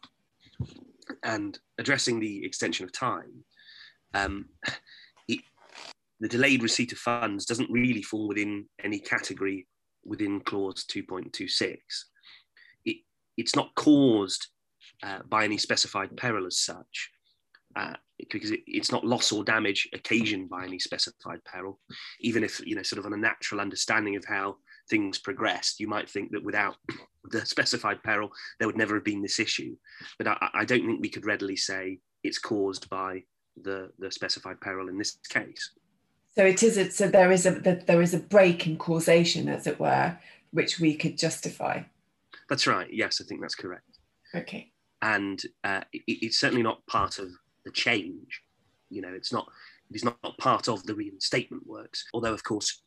And 1.23 1.59
addressing 1.79 2.21
the 2.21 2.45
extension 2.45 2.85
of 2.85 2.93
time, 2.93 3.45
um, 4.15 4.47
it, 5.29 5.41
the 6.21 6.29
delayed 6.29 6.63
receipt 6.63 6.93
of 6.93 6.99
funds 6.99 7.45
doesn't 7.45 7.71
really 7.71 8.03
fall 8.03 8.29
within 8.29 8.67
any 8.83 8.99
category 8.99 9.67
within 10.05 10.41
clause 10.41 10.85
2.26. 10.91 11.77
It, 12.85 12.97
it's 13.37 13.57
not 13.57 13.75
caused 13.75 14.49
uh, 15.03 15.21
by 15.29 15.45
any 15.45 15.59
specified 15.59 16.17
peril 16.17 16.47
as 16.47 16.59
such, 16.59 17.11
uh, 17.77 17.95
because 18.19 18.51
it, 18.51 18.61
it's 18.67 18.91
not 18.91 19.05
loss 19.05 19.33
or 19.33 19.45
damage 19.45 19.89
occasioned 19.93 20.49
by 20.49 20.65
any 20.65 20.79
specified 20.79 21.45
peril. 21.45 21.79
Even 22.21 22.43
if, 22.43 22.61
you 22.67 22.75
know, 22.75 22.83
sort 22.83 22.99
of 22.99 23.07
on 23.07 23.13
a 23.13 23.17
natural 23.17 23.61
understanding 23.61 24.17
of 24.17 24.25
how 24.25 24.57
things 24.89 25.19
progressed, 25.19 25.81
you 25.81 25.89
might 25.89 26.09
think 26.09 26.33
that 26.33 26.43
without 26.43 26.77
the 27.31 27.45
specified 27.45 28.03
peril, 28.03 28.31
there 28.59 28.69
would 28.69 28.77
never 28.77 28.95
have 28.95 29.05
been 29.05 29.23
this 29.23 29.39
issue. 29.39 29.77
But 30.19 30.29
I, 30.29 30.49
I 30.55 30.65
don't 30.65 30.87
think 30.87 31.01
we 31.01 31.11
could 31.11 31.27
readily 31.27 31.57
say 31.57 31.99
it's 32.23 32.39
caused 32.39 32.89
by 32.89 33.25
the, 33.63 33.91
the 33.99 34.11
specified 34.11 34.61
peril 34.61 34.89
in 34.89 34.99
this 34.99 35.19
case. 35.29 35.73
So 36.35 36.45
it 36.45 36.63
is. 36.63 36.77
A, 36.77 36.91
so 36.91 37.09
there 37.09 37.33
is 37.33 37.47
a 37.47 37.53
there 37.87 38.03
is 38.03 38.13
a 38.13 38.19
break 38.19 38.67
in 38.67 38.77
causation, 38.77 39.49
as 39.49 39.67
it 39.67 39.81
were, 39.81 40.19
which 40.51 40.79
we 40.79 40.95
could 40.95 41.17
justify. 41.17 41.81
That's 42.51 42.67
right. 42.67 42.87
Yes, 42.93 43.23
I 43.23 43.25
think 43.25 43.41
that's 43.41 43.55
correct. 43.55 43.99
Okay 44.35 44.71
and 45.03 45.43
uh, 45.65 45.83
it, 45.93 46.03
it's 46.07 46.39
certainly 46.39 46.63
not 46.63 46.87
part 46.87 47.19
of 47.19 47.29
the 47.65 47.71
change. 47.71 48.43
You 48.91 49.03
know, 49.03 49.13
it's 49.13 49.33
not 49.33 49.47
it's 49.91 50.05
not 50.05 50.19
part 50.39 50.69
of 50.69 50.85
the 50.85 50.95
reinstatement 50.95 51.67
works. 51.67 52.05
Although, 52.13 52.35
of 52.35 52.43
course, 52.45 52.83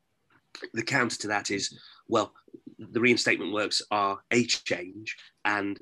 the 0.73 0.83
counter 0.83 1.17
to 1.19 1.27
that 1.27 1.51
is 1.51 1.77
well, 2.07 2.33
the 2.77 3.01
reinstatement 3.01 3.53
works 3.53 3.81
are 3.91 4.19
a 4.31 4.45
change, 4.45 5.15
and 5.45 5.79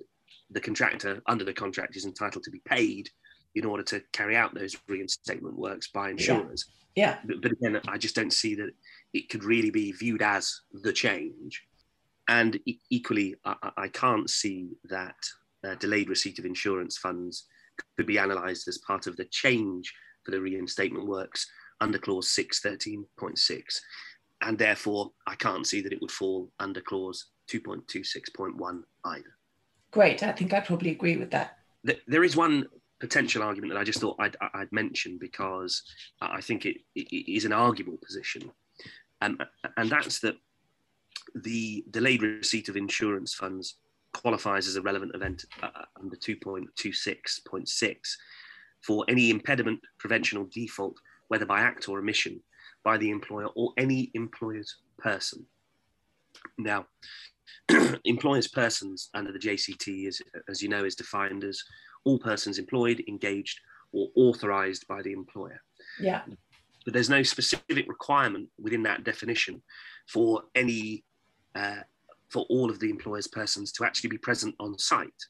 the 0.52 0.62
contractor 0.62 1.22
under 1.28 1.44
the 1.44 1.54
contract 1.54 1.96
is 1.96 2.06
entitled 2.06 2.44
to 2.44 2.52
be 2.52 2.62
paid 2.66 3.10
in 3.56 3.66
order 3.66 3.84
to 3.84 4.02
carry 4.14 4.36
out 4.36 4.54
those 4.54 4.76
reinstatement 4.88 5.58
works 5.58 5.88
by 5.88 6.10
insurers. 6.10 6.66
Yeah. 6.96 7.10
yeah. 7.10 7.18
But, 7.26 7.42
but 7.42 7.52
again, 7.54 7.82
I 7.88 7.98
just 7.98 8.16
don't 8.16 8.34
see 8.34 8.56
that 8.56 8.70
it 9.14 9.30
could 9.30 9.44
really 9.44 9.72
be 9.72 9.92
viewed 9.92 10.22
as 10.22 10.62
the 10.72 10.94
change. 10.94 11.64
And 12.28 12.60
equally, 12.90 13.36
I, 13.46 13.72
I 13.78 13.88
can't 13.88 14.30
see 14.30 14.72
that 14.90 15.16
uh, 15.66 15.76
delayed 15.76 16.10
receipt 16.10 16.40
of 16.40 16.46
insurance 16.46 16.98
funds 16.98 17.46
could 17.96 18.08
be 18.08 18.18
analysed 18.18 18.68
as 18.68 18.80
part 18.80 19.08
of 19.08 19.16
the 19.18 19.26
change 19.26 19.94
for 20.24 20.32
the 20.32 20.42
reinstatement 20.42 21.08
works 21.08 21.48
under 21.80 21.98
clause 21.98 22.34
613.6 22.36 23.80
and 24.42 24.58
therefore 24.58 25.12
I 25.26 25.36
can't 25.36 25.66
see 25.66 25.82
that 25.82 25.94
it 25.94 26.02
would 26.02 26.12
fall 26.12 26.52
under 26.60 26.82
clause 26.82 27.28
2.26.1 27.50 28.82
either. 29.06 29.24
Great, 29.92 30.24
I 30.24 30.32
think 30.32 30.54
I 30.54 30.60
probably 30.60 30.92
agree 30.92 31.18
with 31.18 31.32
that. 31.32 31.58
There 32.08 32.24
is 32.24 32.36
one 32.36 32.66
potential 33.00 33.44
argument 33.44 33.74
that 33.74 33.80
I 33.80 33.84
just 33.84 34.00
thought 34.00 34.18
I'd, 34.20 34.36
I'd 34.54 34.72
mention 34.72 35.18
because 35.18 35.84
I 36.20 36.42
think 36.42 36.66
it, 36.66 36.78
it 36.96 37.32
is 37.32 37.46
an 37.46 37.54
arguable 37.54 37.98
position, 38.04 38.52
and, 39.22 39.42
and 39.78 39.90
that's 39.90 40.20
that 40.20 40.36
the 41.36 41.86
delayed 41.90 42.22
receipt 42.22 42.70
of 42.70 42.76
insurance 42.76 43.34
funds 43.34 43.76
qualifies 44.22 44.68
as 44.68 44.76
a 44.76 44.82
relevant 44.82 45.14
event 45.16 45.46
uh, 45.62 45.86
under 46.00 46.16
2.26.6 46.16 47.98
for 48.82 49.06
any 49.08 49.30
impediment, 49.30 49.80
prevention, 49.98 50.38
or 50.38 50.48
default, 50.52 50.96
whether 51.28 51.46
by 51.46 51.60
act 51.60 51.90
or 51.90 52.00
omission, 52.00 52.40
by 52.84 52.98
the 52.98 53.10
employer 53.10 53.48
or 53.56 53.74
any 53.78 54.12
employer's 54.14 54.78
person. 54.98 55.46
Now, 56.58 56.86
employer's 58.06 58.48
persons 58.48 59.10
under 59.14 59.32
the 59.32 59.40
JCT, 59.40 60.08
is, 60.08 60.22
as 60.50 60.62
you 60.62 60.70
know, 60.70 60.86
is 60.86 60.96
defined 60.96 61.44
as 61.44 61.62
all 62.06 62.20
persons 62.20 62.60
employed, 62.60 63.04
engaged, 63.08 63.60
or 63.92 64.10
authorized 64.16 64.88
by 64.88 65.02
the 65.02 65.12
employer. 65.12 65.62
Yeah. 66.00 66.22
But 66.86 66.94
there's 66.94 67.10
no 67.10 67.24
specific 67.24 67.88
requirement 67.88 68.50
within 68.58 68.84
that 68.84 69.04
definition 69.04 69.62
for 70.08 70.44
any 70.56 71.04
uh, 71.56 71.82
for 72.30 72.46
all 72.50 72.70
of 72.70 72.80
the 72.80 72.90
employer's 72.90 73.28
persons 73.28 73.72
to 73.74 73.86
actually 73.86 74.10
be 74.10 74.18
present 74.18 74.56
on 74.60 74.78
site. 74.78 75.26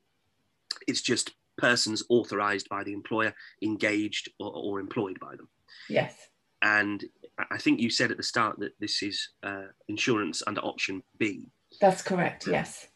It's 0.87 1.01
just 1.01 1.33
persons 1.57 2.03
authorized 2.09 2.69
by 2.69 2.83
the 2.83 2.93
employer, 2.93 3.33
engaged 3.61 4.29
or, 4.39 4.51
or 4.53 4.79
employed 4.79 5.19
by 5.19 5.35
them. 5.35 5.49
Yes. 5.89 6.15
And 6.61 7.03
I 7.51 7.57
think 7.57 7.79
you 7.79 7.89
said 7.89 8.11
at 8.11 8.17
the 8.17 8.23
start 8.23 8.59
that 8.59 8.73
this 8.79 9.03
is 9.03 9.29
uh, 9.43 9.67
insurance 9.87 10.41
under 10.47 10.61
option 10.61 11.03
B. 11.17 11.47
That's 11.79 12.01
correct, 12.01 12.47
yes. 12.47 12.87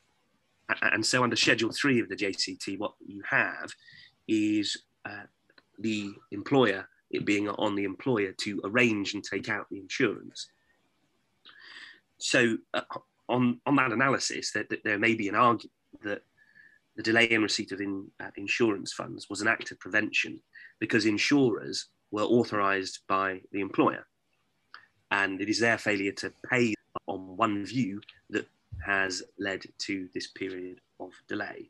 And 0.82 1.06
so 1.06 1.24
under 1.24 1.36
schedule 1.36 1.72
three 1.72 2.00
of 2.00 2.10
the 2.10 2.16
JCT, 2.16 2.80
what 2.80 2.94
you 3.06 3.22
have 3.30 3.72
is 4.28 4.78
uh, 5.06 5.26
the 5.80 6.12
employer, 6.32 6.88
it 7.10 7.26
being 7.26 7.50
on 7.50 7.76
the 7.76 7.84
employer 7.84 8.32
to 8.40 8.62
arrange 8.64 9.14
and 9.14 9.24
take 9.24 9.50
out 9.50 9.68
the 9.70 9.80
insurance. 9.80 10.48
So 12.18 12.58
uh, 12.74 12.82
on, 13.32 13.60
on 13.66 13.76
that 13.78 13.92
analysis, 13.92 14.52
that, 14.52 14.70
that 14.70 14.84
there 14.84 15.00
may 15.00 15.16
be 15.16 15.30
an 15.30 15.36
argument 15.36 15.72
that 16.04 16.22
the 16.96 17.04
delay 17.04 17.26
in 17.32 17.42
receipt 17.42 17.72
of 17.72 17.82
in, 17.82 18.08
uh, 18.20 18.30
insurance 18.36 18.94
funds 18.94 19.30
was 19.30 19.42
an 19.42 19.48
act 19.48 19.72
of 19.72 19.80
prevention 19.80 20.40
because 20.80 21.06
insurers 21.06 21.88
were 22.12 22.24
authorised 22.24 23.00
by 23.08 23.42
the 23.52 23.62
employer. 23.62 24.06
And 25.10 25.42
it 25.42 25.50
is 25.50 25.60
their 25.60 25.78
failure 25.78 26.12
to 26.14 26.34
pay 26.50 26.74
on 27.08 27.38
one 27.38 27.66
view 27.66 28.02
that 28.30 28.48
has 28.86 29.24
led 29.40 29.64
to 29.80 30.10
this 30.14 30.28
period 30.28 30.80
of 31.00 31.12
delay. 31.28 31.70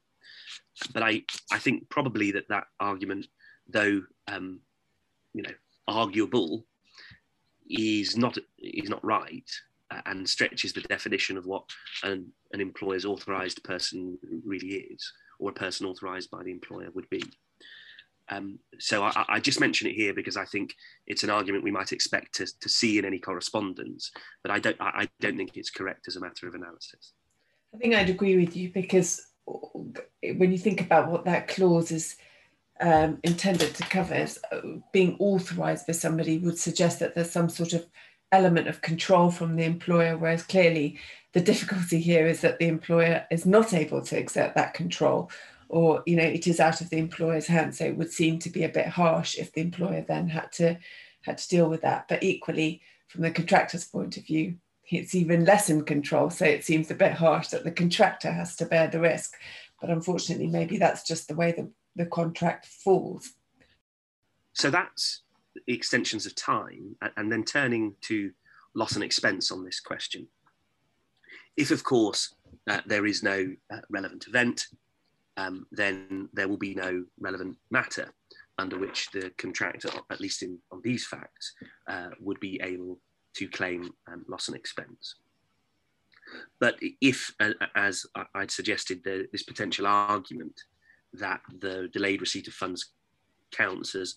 But 0.93 1.03
I, 1.03 1.23
I 1.51 1.59
think 1.59 1.89
probably 1.89 2.31
that 2.31 2.47
that 2.49 2.65
argument, 2.79 3.27
though 3.67 4.01
um, 4.27 4.61
you 5.33 5.43
know 5.43 5.53
arguable, 5.87 6.65
is 7.69 8.17
not 8.17 8.37
is 8.57 8.89
not 8.89 9.03
right 9.03 9.49
and 10.05 10.27
stretches 10.27 10.73
the 10.73 10.81
definition 10.81 11.37
of 11.37 11.45
what 11.45 11.63
an, 12.03 12.31
an 12.53 12.61
employer's 12.61 13.05
authorised 13.05 13.63
person 13.63 14.17
really 14.45 14.67
is, 14.67 15.11
or 15.39 15.49
a 15.49 15.53
person 15.53 15.85
authorised 15.85 16.29
by 16.31 16.43
the 16.43 16.51
employer 16.51 16.89
would 16.93 17.09
be. 17.09 17.23
Um, 18.29 18.59
so 18.79 19.03
I, 19.03 19.25
I, 19.27 19.39
just 19.41 19.59
mention 19.59 19.87
it 19.87 19.95
here 19.95 20.13
because 20.13 20.37
I 20.37 20.45
think 20.45 20.73
it's 21.05 21.23
an 21.23 21.29
argument 21.29 21.65
we 21.65 21.71
might 21.71 21.91
expect 21.91 22.35
to, 22.35 22.47
to 22.61 22.69
see 22.69 22.97
in 22.97 23.03
any 23.03 23.19
correspondence, 23.19 24.09
but 24.41 24.51
I 24.51 24.59
don't, 24.59 24.77
I, 24.79 24.91
I 25.01 25.09
don't 25.19 25.35
think 25.35 25.57
it's 25.57 25.69
correct 25.69 26.07
as 26.07 26.15
a 26.15 26.21
matter 26.21 26.47
of 26.47 26.55
analysis. 26.55 27.11
I 27.75 27.77
think 27.77 27.93
I'd 27.93 28.09
agree 28.09 28.37
with 28.37 28.55
you 28.55 28.71
because 28.73 29.21
when 29.45 30.51
you 30.51 30.57
think 30.57 30.79
about 30.79 31.11
what 31.11 31.25
that 31.25 31.49
clause 31.49 31.91
is 31.91 32.15
um, 32.79 33.19
intended 33.23 33.75
to 33.75 33.83
cover, 33.83 34.25
being 34.93 35.17
authorised 35.19 35.87
by 35.87 35.93
somebody 35.93 36.37
would 36.37 36.57
suggest 36.57 36.99
that 36.99 37.13
there's 37.13 37.31
some 37.31 37.49
sort 37.49 37.73
of 37.73 37.85
element 38.31 38.67
of 38.67 38.81
control 38.81 39.31
from 39.31 39.55
the 39.55 39.63
employer, 39.63 40.17
whereas 40.17 40.43
clearly 40.43 40.99
the 41.33 41.41
difficulty 41.41 41.99
here 41.99 42.27
is 42.27 42.41
that 42.41 42.59
the 42.59 42.67
employer 42.67 43.25
is 43.31 43.45
not 43.45 43.73
able 43.73 44.01
to 44.01 44.17
exert 44.17 44.55
that 44.55 44.73
control 44.73 45.31
or 45.71 46.03
you 46.05 46.17
know 46.17 46.23
it 46.23 46.47
is 46.47 46.59
out 46.59 46.81
of 46.81 46.89
the 46.89 46.97
employer's 46.97 47.47
hands. 47.47 47.77
So 47.77 47.85
it 47.85 47.97
would 47.97 48.11
seem 48.11 48.39
to 48.39 48.49
be 48.49 48.63
a 48.63 48.69
bit 48.69 48.87
harsh 48.87 49.37
if 49.37 49.53
the 49.53 49.61
employer 49.61 50.03
then 50.05 50.27
had 50.27 50.51
to 50.53 50.77
had 51.21 51.37
to 51.37 51.49
deal 51.49 51.69
with 51.69 51.81
that. 51.81 52.07
But 52.07 52.23
equally 52.23 52.81
from 53.07 53.21
the 53.21 53.31
contractor's 53.31 53.85
point 53.85 54.17
of 54.17 54.25
view 54.25 54.55
it's 54.89 55.15
even 55.15 55.45
less 55.45 55.69
in 55.69 55.85
control. 55.85 56.29
So 56.29 56.43
it 56.43 56.65
seems 56.65 56.91
a 56.91 56.95
bit 56.95 57.13
harsh 57.13 57.47
that 57.49 57.63
the 57.63 57.71
contractor 57.71 58.31
has 58.31 58.57
to 58.57 58.65
bear 58.65 58.87
the 58.87 58.99
risk. 58.99 59.35
But 59.79 59.89
unfortunately 59.89 60.47
maybe 60.47 60.77
that's 60.77 61.03
just 61.03 61.29
the 61.29 61.35
way 61.35 61.53
the, 61.53 61.71
the 61.95 62.05
contract 62.05 62.65
falls. 62.65 63.31
So 64.53 64.69
that's 64.69 65.21
extensions 65.67 66.25
of 66.25 66.35
time 66.35 66.95
and 67.17 67.31
then 67.31 67.43
turning 67.43 67.95
to 68.01 68.31
loss 68.75 68.95
and 68.95 69.03
expense 69.03 69.51
on 69.51 69.63
this 69.63 69.79
question 69.79 70.27
if 71.57 71.71
of 71.71 71.83
course 71.83 72.33
uh, 72.69 72.79
there 72.85 73.05
is 73.05 73.21
no 73.23 73.47
uh, 73.73 73.79
relevant 73.89 74.25
event 74.27 74.67
um, 75.37 75.65
then 75.71 76.29
there 76.33 76.47
will 76.47 76.57
be 76.57 76.73
no 76.75 77.03
relevant 77.19 77.57
matter 77.69 78.13
under 78.57 78.77
which 78.77 79.09
the 79.11 79.31
contractor, 79.37 79.89
at 80.09 80.21
least 80.21 80.43
in, 80.43 80.59
on 80.71 80.81
these 80.83 81.07
facts, 81.07 81.53
uh, 81.87 82.09
would 82.19 82.39
be 82.39 82.59
able 82.63 82.99
to 83.35 83.47
claim 83.47 83.89
um, 84.11 84.25
loss 84.27 84.47
and 84.47 84.57
expense. 84.57 85.15
But 86.59 86.75
if, 87.01 87.33
uh, 87.39 87.53
as 87.75 88.05
I'd 88.35 88.51
suggested, 88.51 89.03
the, 89.03 89.27
this 89.31 89.43
potential 89.43 89.87
argument 89.87 90.61
that 91.13 91.41
the 91.59 91.89
delayed 91.91 92.21
receipt 92.21 92.47
of 92.47 92.53
funds 92.53 92.91
counts 93.51 93.95
as 93.95 94.15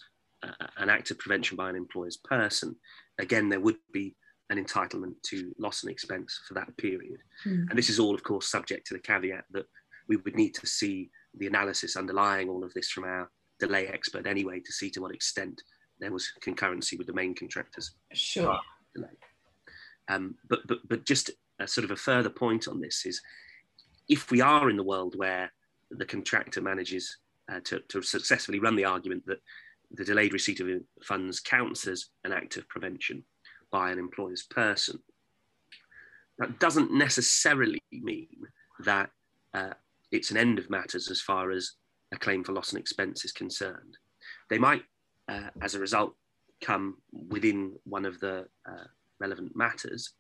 an 0.77 0.89
act 0.89 1.11
of 1.11 1.19
prevention 1.19 1.57
by 1.57 1.71
an 1.71 1.77
employer's 1.77 2.17
person, 2.17 2.77
again, 3.19 3.49
there 3.49 3.61
would 3.61 3.77
be 3.93 4.17
an 4.51 4.63
entitlement 4.63 5.15
to 5.23 5.53
loss 5.59 5.83
and 5.83 5.91
expense 5.91 6.41
for 6.47 6.55
that 6.55 6.77
period. 6.77 7.19
Mm. 7.47 7.69
And 7.71 7.79
this 7.79 7.89
is 7.89 7.99
all, 7.99 8.15
of 8.15 8.23
course, 8.23 8.49
subject 8.49 8.87
to 8.89 8.95
the 8.95 9.01
caveat 9.01 9.45
that 9.53 9.67
we 10.09 10.17
would 10.17 10.37
need 10.37 10.55
to 10.55 10.67
see 10.67 11.11
the 11.39 11.47
analysis 11.47 11.97
underlying 11.97 12.49
all 12.49 12.63
of 12.63 12.75
this 12.75 12.91
from 12.91 13.05
our 13.05 13.31
delay 13.59 13.87
expert 13.87 14.27
anyway 14.27 14.61
to 14.61 14.73
see 14.73 14.91
to 14.91 15.01
what 15.01 15.15
extent 15.15 15.63
there 15.99 16.13
was 16.13 16.31
concurrency 16.43 16.99
with 16.99 17.07
the 17.07 17.13
main 17.13 17.35
contractors. 17.35 17.93
Sure. 18.13 18.59
Delay. 18.95 19.09
Um, 20.09 20.35
but, 20.49 20.61
but, 20.67 20.79
but 20.87 21.07
just 21.07 21.31
a 21.59 21.67
sort 21.67 21.85
of 21.85 21.91
a 21.91 21.97
further 21.97 22.31
point 22.31 22.69
on 22.69 22.81
this 22.81 23.07
is 23.07 23.21
if 24.09 24.31
we 24.31 24.41
are 24.41 24.69
in 24.69 24.77
the 24.77 24.83
world 24.83 25.15
where 25.17 25.51
the 25.91 26.05
contractor 26.05 26.61
manages 26.61 27.19
uh, 27.51 27.61
to, 27.65 27.81
to 27.89 28.03
successfully 28.03 28.59
run 28.59 28.77
the 28.77 28.85
argument 28.85 29.25
that 29.27 29.39
the 29.97 30.05
delayed 30.05 30.33
receipt 30.33 30.61
of 30.61 30.69
funds 31.03 31.41
counts 31.41 31.87
as 31.87 32.07
an 32.25 32.33
act 32.33 32.57
of 32.57 32.69
prevention 32.69 33.25
by 33.71 33.91
an 33.91 33.99
employer's 33.99 34.43
person, 34.45 34.99
that 36.39 36.59
doesn't 36.59 36.93
necessarily 36.93 37.83
mean 37.93 38.47
that 38.85 39.11
uh, 39.55 39.75
it's 40.11 40.31
an 40.31 40.37
end 40.37 40.59
of 40.59 40.71
matters 40.71 41.11
as 41.11 41.21
far 41.21 41.51
as 41.51 41.73
a 42.13 42.19
claim 42.19 42.45
for 42.45 42.53
loss 42.53 42.73
and 42.73 42.81
expense 42.81 43.25
is 43.25 43.33
concerned. 43.33 43.97
They 44.51 44.59
might, 44.59 44.83
uh, 45.29 45.51
as 45.63 45.75
a 45.75 45.81
result, 45.81 46.15
come 46.63 46.99
within 47.13 47.75
one 47.85 48.05
of 48.05 48.21
the 48.21 48.47
uh, 48.69 48.85
relevant 49.21 49.57
matters 49.57 50.13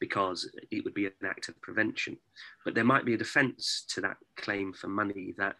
because 0.00 0.48
it 0.70 0.84
would 0.84 0.94
be 0.94 1.06
an 1.06 1.12
act 1.24 1.48
of 1.48 1.60
prevention. 1.60 2.16
But 2.64 2.74
there 2.74 2.84
might 2.84 3.04
be 3.04 3.14
a 3.14 3.18
defence 3.18 3.84
to 3.90 4.00
that 4.02 4.16
claim 4.36 4.72
for 4.72 4.88
money 4.88 5.34
that 5.38 5.56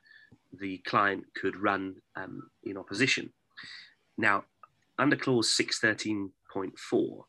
the 0.58 0.78
client 0.78 1.24
could 1.34 1.56
run 1.56 1.96
um, 2.16 2.50
in 2.64 2.76
opposition. 2.76 3.32
Now, 4.16 4.44
under 4.98 5.16
clause 5.16 5.56
613.4, 5.58 7.24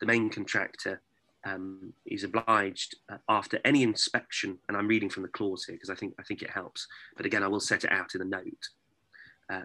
the 0.00 0.06
main 0.06 0.30
contractor 0.30 1.00
um, 1.44 1.92
is 2.06 2.24
obliged 2.24 2.96
uh, 3.10 3.18
after 3.28 3.58
any 3.64 3.82
inspection, 3.82 4.58
and 4.68 4.76
I'm 4.76 4.86
reading 4.86 5.10
from 5.10 5.22
the 5.22 5.28
clause 5.28 5.64
here 5.64 5.76
because 5.76 5.90
I 5.90 5.94
think 5.94 6.14
I 6.18 6.22
think 6.22 6.42
it 6.42 6.50
helps. 6.50 6.86
But 7.16 7.26
again, 7.26 7.42
I 7.42 7.48
will 7.48 7.60
set 7.60 7.84
it 7.84 7.92
out 7.92 8.14
in 8.14 8.20
the 8.20 8.24
note. 8.24 8.68
Uh, 9.52 9.62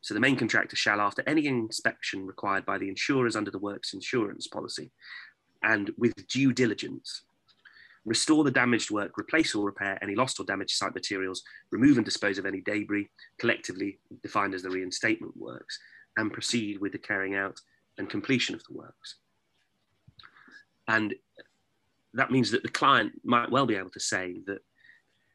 so 0.00 0.14
the 0.14 0.20
main 0.20 0.36
contractor 0.36 0.76
shall, 0.76 1.00
after 1.00 1.22
any 1.26 1.46
inspection 1.46 2.24
required 2.24 2.64
by 2.64 2.78
the 2.78 2.88
insurers 2.88 3.34
under 3.34 3.50
the 3.50 3.58
works 3.58 3.94
insurance 3.94 4.46
policy, 4.46 4.90
and 5.62 5.90
with 5.98 6.26
due 6.28 6.52
diligence, 6.52 7.22
restore 8.08 8.44
the 8.44 8.50
damaged 8.50 8.90
work, 8.90 9.18
replace 9.18 9.54
or 9.54 9.64
repair 9.64 9.98
any 10.02 10.14
lost 10.14 10.40
or 10.40 10.44
damaged 10.44 10.76
site 10.76 10.94
materials, 10.94 11.42
remove 11.70 11.96
and 11.98 12.04
dispose 12.04 12.38
of 12.38 12.46
any 12.46 12.60
debris, 12.60 13.08
collectively 13.38 13.98
defined 14.22 14.54
as 14.54 14.62
the 14.62 14.70
reinstatement 14.70 15.36
works, 15.36 15.78
and 16.16 16.32
proceed 16.32 16.80
with 16.80 16.92
the 16.92 16.98
carrying 16.98 17.34
out 17.34 17.60
and 17.98 18.10
completion 18.10 18.54
of 18.54 18.64
the 18.64 18.74
works. 18.74 19.16
And 20.88 21.14
that 22.14 22.30
means 22.30 22.50
that 22.50 22.62
the 22.62 22.68
client 22.68 23.12
might 23.24 23.50
well 23.50 23.66
be 23.66 23.76
able 23.76 23.90
to 23.90 24.00
say 24.00 24.40
that 24.46 24.60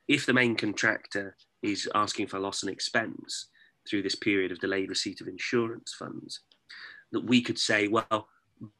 if 0.08 0.26
the 0.26 0.34
main 0.34 0.56
contractor 0.56 1.36
is 1.62 1.88
asking 1.94 2.28
for 2.28 2.40
loss 2.40 2.64
and 2.64 2.72
expense 2.72 3.48
through 3.88 4.02
this 4.02 4.16
period 4.16 4.52
of 4.52 4.60
delayed 4.60 4.90
receipt 4.90 5.22
of 5.22 5.28
insurance 5.28 5.96
funds, 5.98 6.42
that 7.12 7.24
we 7.24 7.42
could 7.42 7.60
say, 7.60 7.88
well, 7.88 8.28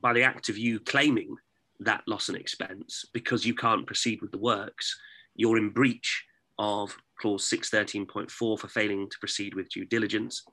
by 0.02 0.14
the 0.14 0.24
act 0.24 0.50
of 0.50 0.58
you 0.58 0.80
claiming 0.80 1.36
that 1.80 2.04
loss 2.08 2.30
and 2.30 2.38
expense, 2.38 3.06
because 3.14 3.46
you 3.46 3.56
can't 3.56 3.88
proceed 3.88 4.22
with 4.22 4.32
the 4.32 4.38
works, 4.38 4.98
you're 5.36 5.58
in 5.58 5.70
breach 5.70 6.26
of 6.60 6.96
clause 7.20 7.50
613.4 7.50 8.32
for 8.32 8.58
failing 8.68 9.10
to 9.10 9.20
proceed 9.20 9.56
with 9.56 9.70
due 9.70 9.86
diligence. 9.86 10.44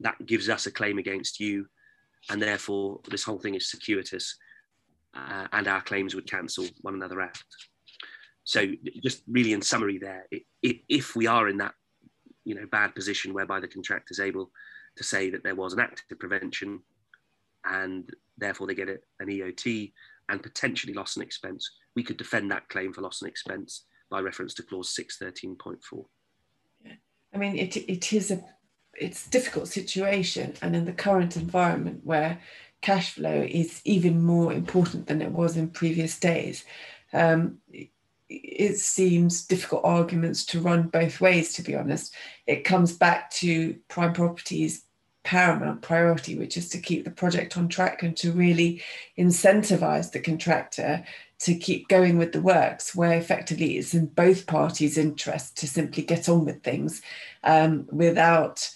That 0.00 0.24
gives 0.26 0.48
us 0.48 0.66
a 0.66 0.72
claim 0.72 0.98
against 0.98 1.40
you, 1.40 1.66
and 2.30 2.40
therefore 2.40 3.00
this 3.10 3.24
whole 3.24 3.38
thing 3.38 3.54
is 3.54 3.70
circuitous 3.70 4.36
uh, 5.16 5.46
and 5.52 5.68
our 5.68 5.80
claims 5.82 6.14
would 6.14 6.30
cancel 6.30 6.66
one 6.82 6.94
another 6.94 7.20
out. 7.20 7.38
So, 8.44 8.66
just 9.02 9.22
really 9.28 9.52
in 9.52 9.62
summary, 9.62 9.98
there, 9.98 10.26
it, 10.30 10.42
it, 10.62 10.76
if 10.88 11.16
we 11.16 11.26
are 11.26 11.48
in 11.48 11.58
that 11.58 11.74
you 12.44 12.54
know 12.54 12.66
bad 12.70 12.94
position 12.94 13.32
whereby 13.32 13.60
the 13.60 13.68
contractor 13.68 14.12
is 14.12 14.20
able 14.20 14.50
to 14.96 15.04
say 15.04 15.30
that 15.30 15.42
there 15.42 15.54
was 15.54 15.72
an 15.72 15.80
active 15.80 16.18
prevention, 16.18 16.80
and 17.64 18.10
therefore 18.36 18.66
they 18.66 18.74
get 18.74 18.88
an 18.88 19.28
EOT 19.28 19.92
and 20.28 20.42
potentially 20.42 20.94
loss 20.94 21.16
and 21.16 21.24
expense, 21.24 21.70
we 21.96 22.02
could 22.02 22.16
defend 22.16 22.50
that 22.50 22.68
claim 22.68 22.92
for 22.92 23.02
loss 23.02 23.22
and 23.22 23.30
expense 23.30 23.84
by 24.10 24.20
reference 24.20 24.54
to 24.54 24.62
clause 24.62 24.94
six 24.94 25.16
thirteen 25.18 25.56
point 25.56 25.82
four. 25.82 26.06
Yeah, 26.84 26.92
I 27.34 27.38
mean 27.38 27.56
it, 27.56 27.76
it 27.76 28.12
is 28.12 28.30
a 28.30 28.44
it's 28.94 29.26
a 29.26 29.30
difficult 29.30 29.68
situation, 29.68 30.54
and 30.62 30.76
in 30.76 30.84
the 30.84 30.92
current 30.92 31.36
environment 31.36 32.00
where 32.04 32.38
cash 32.80 33.14
flow 33.14 33.46
is 33.48 33.80
even 33.84 34.22
more 34.22 34.52
important 34.52 35.06
than 35.06 35.22
it 35.22 35.32
was 35.32 35.56
in 35.56 35.68
previous 35.70 36.18
days. 36.20 36.64
Um, 37.12 37.58
it 38.28 38.78
seems 38.78 39.46
difficult 39.46 39.82
arguments 39.84 40.44
to 40.46 40.60
run 40.60 40.88
both 40.88 41.20
ways, 41.20 41.52
to 41.54 41.62
be 41.62 41.74
honest. 41.74 42.14
It 42.46 42.64
comes 42.64 42.92
back 42.92 43.30
to 43.32 43.76
prime 43.88 44.12
properties 44.12 44.84
paramount 45.24 45.82
priority, 45.82 46.38
which 46.38 46.56
is 46.56 46.68
to 46.68 46.78
keep 46.78 47.04
the 47.04 47.10
project 47.10 47.56
on 47.56 47.68
track 47.68 48.02
and 48.02 48.16
to 48.18 48.30
really 48.30 48.82
incentivize 49.18 50.12
the 50.12 50.20
contractor 50.20 51.04
to 51.40 51.54
keep 51.54 51.88
going 51.88 52.16
with 52.16 52.32
the 52.32 52.40
works, 52.40 52.94
where 52.94 53.18
effectively 53.18 53.76
it's 53.76 53.94
in 53.94 54.06
both 54.06 54.46
parties' 54.46 54.96
interest 54.96 55.56
to 55.58 55.66
simply 55.66 56.02
get 56.02 56.28
on 56.28 56.44
with 56.44 56.62
things 56.62 57.02
um, 57.42 57.86
without 57.90 58.70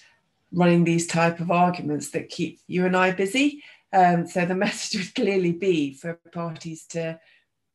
running 0.53 0.85
these 0.85 1.07
type 1.07 1.41
of 1.41 1.51
arguments 1.51 2.11
that 2.11 2.31
keep 2.31 2.59
you 2.67 2.87
and 2.87 2.97
I 2.97 3.13
busy. 3.13 3.63
Um, 3.93 4.27
so 4.27 4.45
the 4.45 4.55
message 4.67 5.01
would 5.01 5.15
clearly 5.15 5.53
be 5.53 5.95
for 5.95 6.15
parties 6.33 6.85
to 6.89 7.21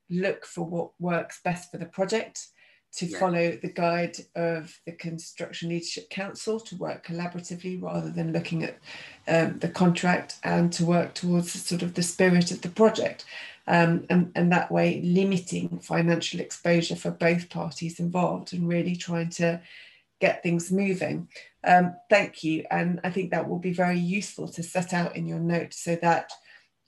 look 0.09 0.45
for 0.45 0.65
what 0.65 0.91
works 0.99 1.41
best 1.43 1.71
for 1.71 1.77
the 1.77 1.85
project, 1.85 2.47
to 2.95 3.07
yeah. 3.07 3.19
follow 3.19 3.57
the 3.61 3.71
guide 3.71 4.17
of 4.35 4.79
the 4.85 4.91
Construction 4.91 5.69
Leadership 5.69 6.09
Council 6.09 6.59
to 6.59 6.75
work 6.75 7.05
collaboratively 7.05 7.81
rather 7.81 8.11
than 8.11 8.31
looking 8.31 8.63
at 8.63 8.77
um, 9.27 9.57
the 9.59 9.67
contract 9.67 10.37
and 10.43 10.71
to 10.73 10.85
work 10.85 11.15
towards 11.15 11.51
sort 11.51 11.81
of 11.81 11.95
the 11.95 12.03
spirit 12.03 12.51
of 12.51 12.61
the 12.61 12.69
project. 12.69 13.25
Um, 13.65 14.05
and, 14.09 14.31
and 14.35 14.51
that 14.51 14.71
way 14.71 15.01
limiting 15.01 15.79
financial 15.79 16.39
exposure 16.39 16.97
for 16.97 17.11
both 17.11 17.49
parties 17.49 17.99
involved 17.99 18.53
and 18.53 18.67
really 18.67 18.95
trying 18.95 19.29
to 19.29 19.61
get 20.19 20.43
things 20.43 20.71
moving. 20.71 21.29
Um, 21.63 21.95
thank 22.09 22.43
you. 22.43 22.65
And 22.69 22.99
I 23.03 23.09
think 23.09 23.31
that 23.31 23.47
will 23.47 23.59
be 23.59 23.73
very 23.73 23.97
useful 23.97 24.47
to 24.49 24.61
set 24.61 24.93
out 24.93 25.15
in 25.15 25.25
your 25.25 25.39
note 25.39 25.73
so 25.73 25.95
that 26.01 26.31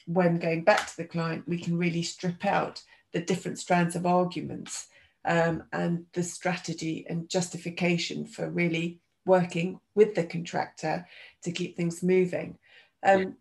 when 0.06 0.38
going 0.38 0.64
back 0.64 0.88
to 0.88 0.98
the 0.98 1.06
client, 1.06 1.48
we 1.48 1.58
can 1.58 1.78
really 1.78 2.04
strip 2.04 2.46
out 2.46 2.84
the 3.12 3.22
different 3.22 3.58
strands 3.58 3.96
of 3.96 4.06
arguments 4.06 4.88
um, 5.26 5.64
and 5.72 6.06
the 6.14 6.24
strategy 6.24 7.06
and 7.10 7.30
justification 7.30 8.26
for 8.26 8.50
really 8.50 9.00
working 9.26 9.80
with 9.96 10.16
the 10.16 10.24
contractor 10.24 11.06
to 11.44 11.52
keep 11.52 11.76
things 11.76 12.04
moving. 12.04 12.58
Um. 13.04 13.36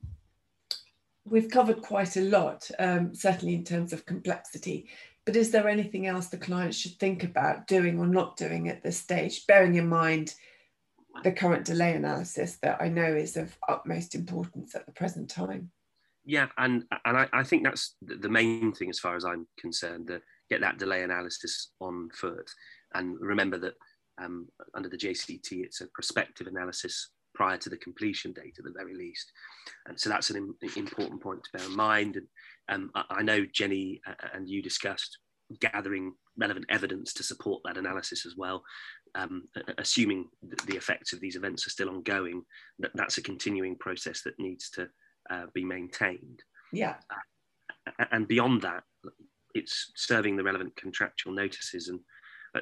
We've 1.27 1.49
covered 1.49 1.81
quite 1.81 2.19
a 2.19 2.21
lot, 2.21 2.71
um, 2.79 3.15
certainly 3.15 3.55
in 3.55 3.65
terms 3.65 3.95
of 3.95 4.05
complexity. 4.05 4.91
But 5.25 5.37
is 5.37 5.51
there 5.51 5.69
anything 5.69 6.07
else 6.07 6.29
the 6.29 6.37
client 6.37 6.75
should 6.75 6.99
think 6.99 7.25
about 7.25 7.67
doing 7.67 7.99
or 7.99 8.07
not 8.07 8.37
doing 8.37 8.69
at 8.69 8.83
this 8.83 8.99
stage, 8.99 9.47
bearing 9.47 9.77
in 9.77 9.89
mind 9.89 10.35
the 11.23 11.33
current 11.33 11.65
delay 11.65 11.95
analysis 11.95 12.57
that 12.57 12.83
I 12.83 12.89
know 12.89 13.15
is 13.15 13.39
of 13.39 13.57
utmost 13.69 14.15
importance 14.15 14.75
at 14.75 14.85
the 14.85 14.93
present 14.93 15.31
time? 15.31 15.71
Yeah, 16.27 16.49
and 16.59 16.85
and 17.07 17.17
I, 17.17 17.29
I 17.33 17.43
think 17.43 17.65
that's 17.65 17.95
the 18.03 18.29
main 18.29 18.73
thing 18.73 18.91
as 18.91 18.99
far 18.99 19.17
as 19.17 19.25
I'm 19.25 19.47
concerned. 19.59 20.09
That 20.09 20.23
get 20.51 20.61
that 20.61 20.79
delay 20.79 21.03
analysis 21.03 21.73
on 21.81 22.09
foot, 22.15 22.51
and 22.95 23.17
remember 23.21 23.59
that 23.59 23.75
um, 24.23 24.49
under 24.75 24.89
the 24.89 24.97
JCT, 24.97 25.65
it's 25.65 25.81
a 25.81 25.89
prospective 25.89 26.47
analysis 26.47 27.11
prior 27.35 27.59
to 27.59 27.69
the 27.69 27.77
completion 27.77 28.33
date 28.33 28.57
at 28.59 28.65
the 28.65 28.73
very 28.77 28.95
least. 28.95 29.31
And 29.87 29.99
so 29.99 30.09
that's 30.09 30.31
an 30.31 30.55
important 30.77 31.23
point 31.23 31.41
to 31.43 31.59
bear 31.59 31.67
in 31.67 31.77
mind. 31.77 32.17
And 32.69 32.91
um, 32.95 33.05
I, 33.11 33.23
know 33.23 33.45
Jenny 33.53 34.01
and 34.33 34.49
you 34.49 34.63
discussed 34.63 35.19
gathering 35.61 36.15
relevant 36.39 36.67
evidence 36.69 37.13
to 37.15 37.23
support 37.23 37.61
that 37.65 37.77
analysis 37.77 38.25
as 38.25 38.35
well. 38.37 38.63
Um, 39.17 39.45
assuming 39.79 40.29
the 40.67 40.77
effects 40.77 41.13
of 41.13 41.21
these 41.21 41.37
events 41.37 41.67
are 41.67 41.71
still 41.71 41.91
ongoing, 41.91 42.43
that 42.79 42.91
that's 42.95 43.19
a 43.19 43.23
continuing 43.23 43.77
process 43.77 44.23
that 44.23 44.39
needs 44.39 44.71
to 44.71 44.89
uh, 45.31 45.47
be 45.55 45.65
maintained. 45.65 46.43
Yeah. 46.73 46.95
Uh, 47.11 48.05
and 48.11 48.27
beyond 48.27 48.63
that, 48.63 48.83
it's 49.55 49.93
serving 49.97 50.37
the 50.37 50.45
relevant 50.45 50.77
contractual 50.77 51.33
notices. 51.33 51.89
And 51.89 52.01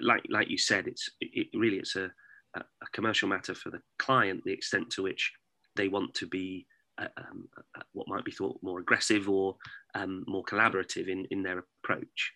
like 0.00 0.22
like 0.28 0.48
you 0.48 0.58
said, 0.58 0.86
it's 0.86 1.08
it, 1.20 1.48
really 1.54 1.78
it's 1.78 1.96
a, 1.96 2.10
a 2.56 2.62
commercial 2.92 3.28
matter 3.28 3.54
for 3.54 3.70
the 3.70 3.80
client, 3.98 4.42
the 4.44 4.52
extent 4.52 4.90
to 4.90 5.02
which 5.02 5.32
they 5.76 5.88
want 5.88 6.14
to 6.14 6.26
be 6.26 6.66
uh, 6.98 7.08
um, 7.16 7.48
uh, 7.56 7.82
what 7.92 8.08
might 8.08 8.24
be 8.24 8.30
thought 8.30 8.58
more 8.62 8.80
aggressive 8.80 9.28
or 9.28 9.56
um, 9.94 10.24
more 10.26 10.44
collaborative 10.44 11.08
in, 11.08 11.26
in 11.30 11.42
their 11.42 11.64
approach. 11.84 12.32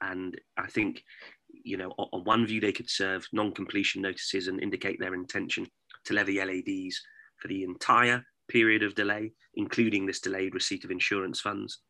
And 0.00 0.38
I 0.58 0.66
think, 0.66 1.04
you 1.48 1.76
know, 1.76 1.92
on, 1.98 2.08
on 2.12 2.24
one 2.24 2.46
view, 2.46 2.60
they 2.60 2.72
could 2.72 2.90
serve 2.90 3.26
non 3.32 3.52
completion 3.52 4.02
notices 4.02 4.48
and 4.48 4.60
indicate 4.60 4.98
their 4.98 5.14
intention 5.14 5.66
to 6.06 6.14
levy 6.14 6.38
LADs 6.38 7.00
for 7.36 7.48
the 7.48 7.62
entire 7.62 8.24
period 8.48 8.82
of 8.82 8.94
delay, 8.94 9.32
including 9.54 10.06
this 10.06 10.20
delayed 10.20 10.54
receipt 10.54 10.84
of 10.84 10.90
insurance 10.90 11.40
funds. 11.40 11.80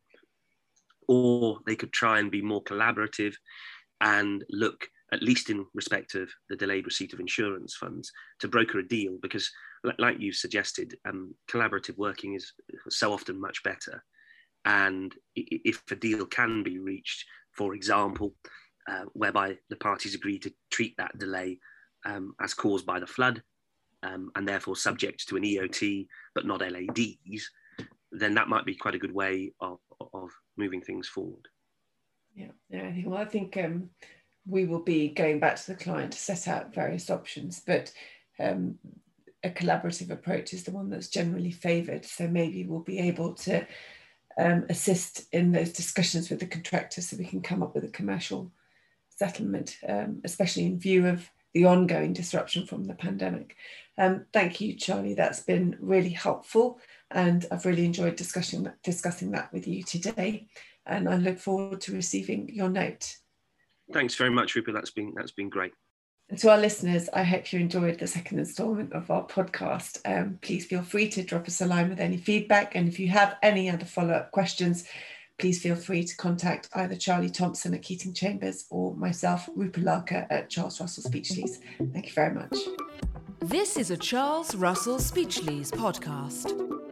Or 1.08 1.58
they 1.66 1.76
could 1.76 1.92
try 1.92 2.18
and 2.18 2.30
be 2.30 2.42
more 2.42 2.62
collaborative 2.62 3.34
and 4.00 4.44
look, 4.50 4.88
at 5.12 5.22
least 5.22 5.50
in 5.50 5.64
respect 5.74 6.14
of 6.14 6.30
the 6.48 6.56
delayed 6.56 6.86
receipt 6.86 7.12
of 7.12 7.20
insurance 7.20 7.76
funds, 7.76 8.10
to 8.40 8.48
broker 8.48 8.78
a 8.78 8.88
deal 8.88 9.18
because, 9.22 9.50
like 9.98 10.16
you've 10.18 10.36
suggested, 10.36 10.94
um, 11.06 11.34
collaborative 11.50 11.96
working 11.96 12.34
is 12.34 12.52
so 12.88 13.12
often 13.12 13.40
much 13.40 13.62
better. 13.62 14.02
And 14.64 15.14
if 15.36 15.82
a 15.90 15.96
deal 15.96 16.26
can 16.26 16.62
be 16.62 16.78
reached, 16.78 17.24
for 17.52 17.74
example, 17.74 18.34
uh, 18.88 19.04
whereby 19.12 19.56
the 19.70 19.76
parties 19.76 20.14
agree 20.14 20.38
to 20.38 20.52
treat 20.70 20.94
that 20.98 21.16
delay 21.18 21.58
um, 22.04 22.34
as 22.40 22.54
caused 22.54 22.86
by 22.86 23.00
the 23.00 23.06
flood 23.06 23.42
um, 24.02 24.30
and 24.34 24.46
therefore 24.46 24.76
subject 24.76 25.26
to 25.28 25.36
an 25.36 25.42
EOT 25.42 26.06
but 26.34 26.46
not 26.46 26.60
LADs, 26.60 27.50
then 28.14 28.34
that 28.34 28.48
might 28.48 28.64
be 28.64 28.74
quite 28.74 28.94
a 28.94 28.98
good 28.98 29.14
way 29.14 29.52
of, 29.60 29.78
of 30.12 30.30
moving 30.56 30.80
things 30.80 31.08
forward. 31.08 31.48
Yeah, 32.34 32.52
yeah. 32.68 32.86
I 32.86 32.92
think 32.92 33.06
well, 33.06 33.20
I 33.20 33.24
think 33.24 33.56
um, 33.56 33.90
we 34.46 34.64
will 34.64 34.82
be 34.82 35.08
going 35.08 35.40
back 35.40 35.56
to 35.56 35.66
the 35.68 35.76
client 35.76 36.12
to 36.12 36.18
set 36.18 36.48
out 36.48 36.74
various 36.74 37.10
options, 37.10 37.60
but 37.64 37.92
um, 38.38 38.78
a 39.42 39.50
collaborative 39.50 40.10
approach 40.10 40.52
is 40.52 40.64
the 40.64 40.72
one 40.72 40.90
that's 40.90 41.08
generally 41.08 41.50
favoured. 41.50 42.04
So 42.04 42.26
maybe 42.26 42.64
we'll 42.64 42.80
be 42.80 42.98
able 42.98 43.34
to 43.34 43.66
um, 44.38 44.64
assist 44.68 45.26
in 45.32 45.52
those 45.52 45.72
discussions 45.72 46.30
with 46.30 46.40
the 46.40 46.46
contractor 46.46 47.00
so 47.00 47.16
we 47.16 47.24
can 47.24 47.42
come 47.42 47.62
up 47.62 47.74
with 47.74 47.84
a 47.84 47.88
commercial 47.88 48.50
settlement, 49.10 49.78
um, 49.88 50.20
especially 50.24 50.66
in 50.66 50.78
view 50.78 51.06
of 51.06 51.30
the 51.52 51.66
ongoing 51.66 52.12
disruption 52.12 52.66
from 52.66 52.84
the 52.84 52.94
pandemic. 52.94 53.56
Um, 53.96 54.26
thank 54.32 54.60
you, 54.60 54.74
Charlie. 54.74 55.14
That's 55.14 55.40
been 55.40 55.76
really 55.80 56.10
helpful, 56.10 56.80
and 57.14 57.46
I've 57.50 57.64
really 57.64 57.84
enjoyed 57.84 58.16
discussing 58.16 58.70
discussing 58.82 59.30
that 59.30 59.52
with 59.52 59.66
you 59.66 59.82
today. 59.82 60.48
And 60.84 61.08
I 61.08 61.16
look 61.16 61.38
forward 61.38 61.80
to 61.82 61.94
receiving 61.94 62.50
your 62.52 62.68
note. 62.68 63.16
Thanks 63.92 64.14
very 64.16 64.30
much, 64.30 64.54
Rupert. 64.54 64.74
That's 64.74 64.90
been 64.90 65.14
that's 65.16 65.32
been 65.32 65.48
great. 65.48 65.72
And 66.28 66.38
to 66.38 66.50
our 66.50 66.58
listeners, 66.58 67.08
I 67.12 67.22
hope 67.22 67.52
you 67.52 67.60
enjoyed 67.60 67.98
the 67.98 68.06
second 68.06 68.38
instalment 68.38 68.92
of 68.92 69.10
our 69.10 69.26
podcast. 69.26 70.00
Um, 70.04 70.38
please 70.42 70.66
feel 70.66 70.82
free 70.82 71.08
to 71.10 71.22
drop 71.22 71.46
us 71.46 71.60
a 71.60 71.66
line 71.66 71.90
with 71.90 72.00
any 72.00 72.16
feedback, 72.16 72.74
and 72.74 72.88
if 72.88 72.98
you 72.98 73.08
have 73.08 73.36
any 73.42 73.70
other 73.70 73.84
follow 73.84 74.14
up 74.14 74.30
questions, 74.30 74.88
please 75.38 75.62
feel 75.62 75.76
free 75.76 76.02
to 76.04 76.16
contact 76.16 76.68
either 76.74 76.96
Charlie 76.96 77.30
Thompson 77.30 77.74
at 77.74 77.82
Keating 77.82 78.14
Chambers 78.14 78.64
or 78.70 78.94
myself, 78.96 79.48
Rupert 79.54 79.84
Larker 79.84 80.26
at 80.30 80.48
Charles 80.48 80.80
Russell 80.80 81.02
Speechlys. 81.02 81.60
Thank 81.92 82.06
you 82.06 82.12
very 82.12 82.34
much. 82.34 82.56
This 83.40 83.76
is 83.76 83.90
a 83.90 83.96
Charles 83.96 84.54
Russell 84.54 84.98
Speechlys 84.98 85.70
podcast. 85.70 86.83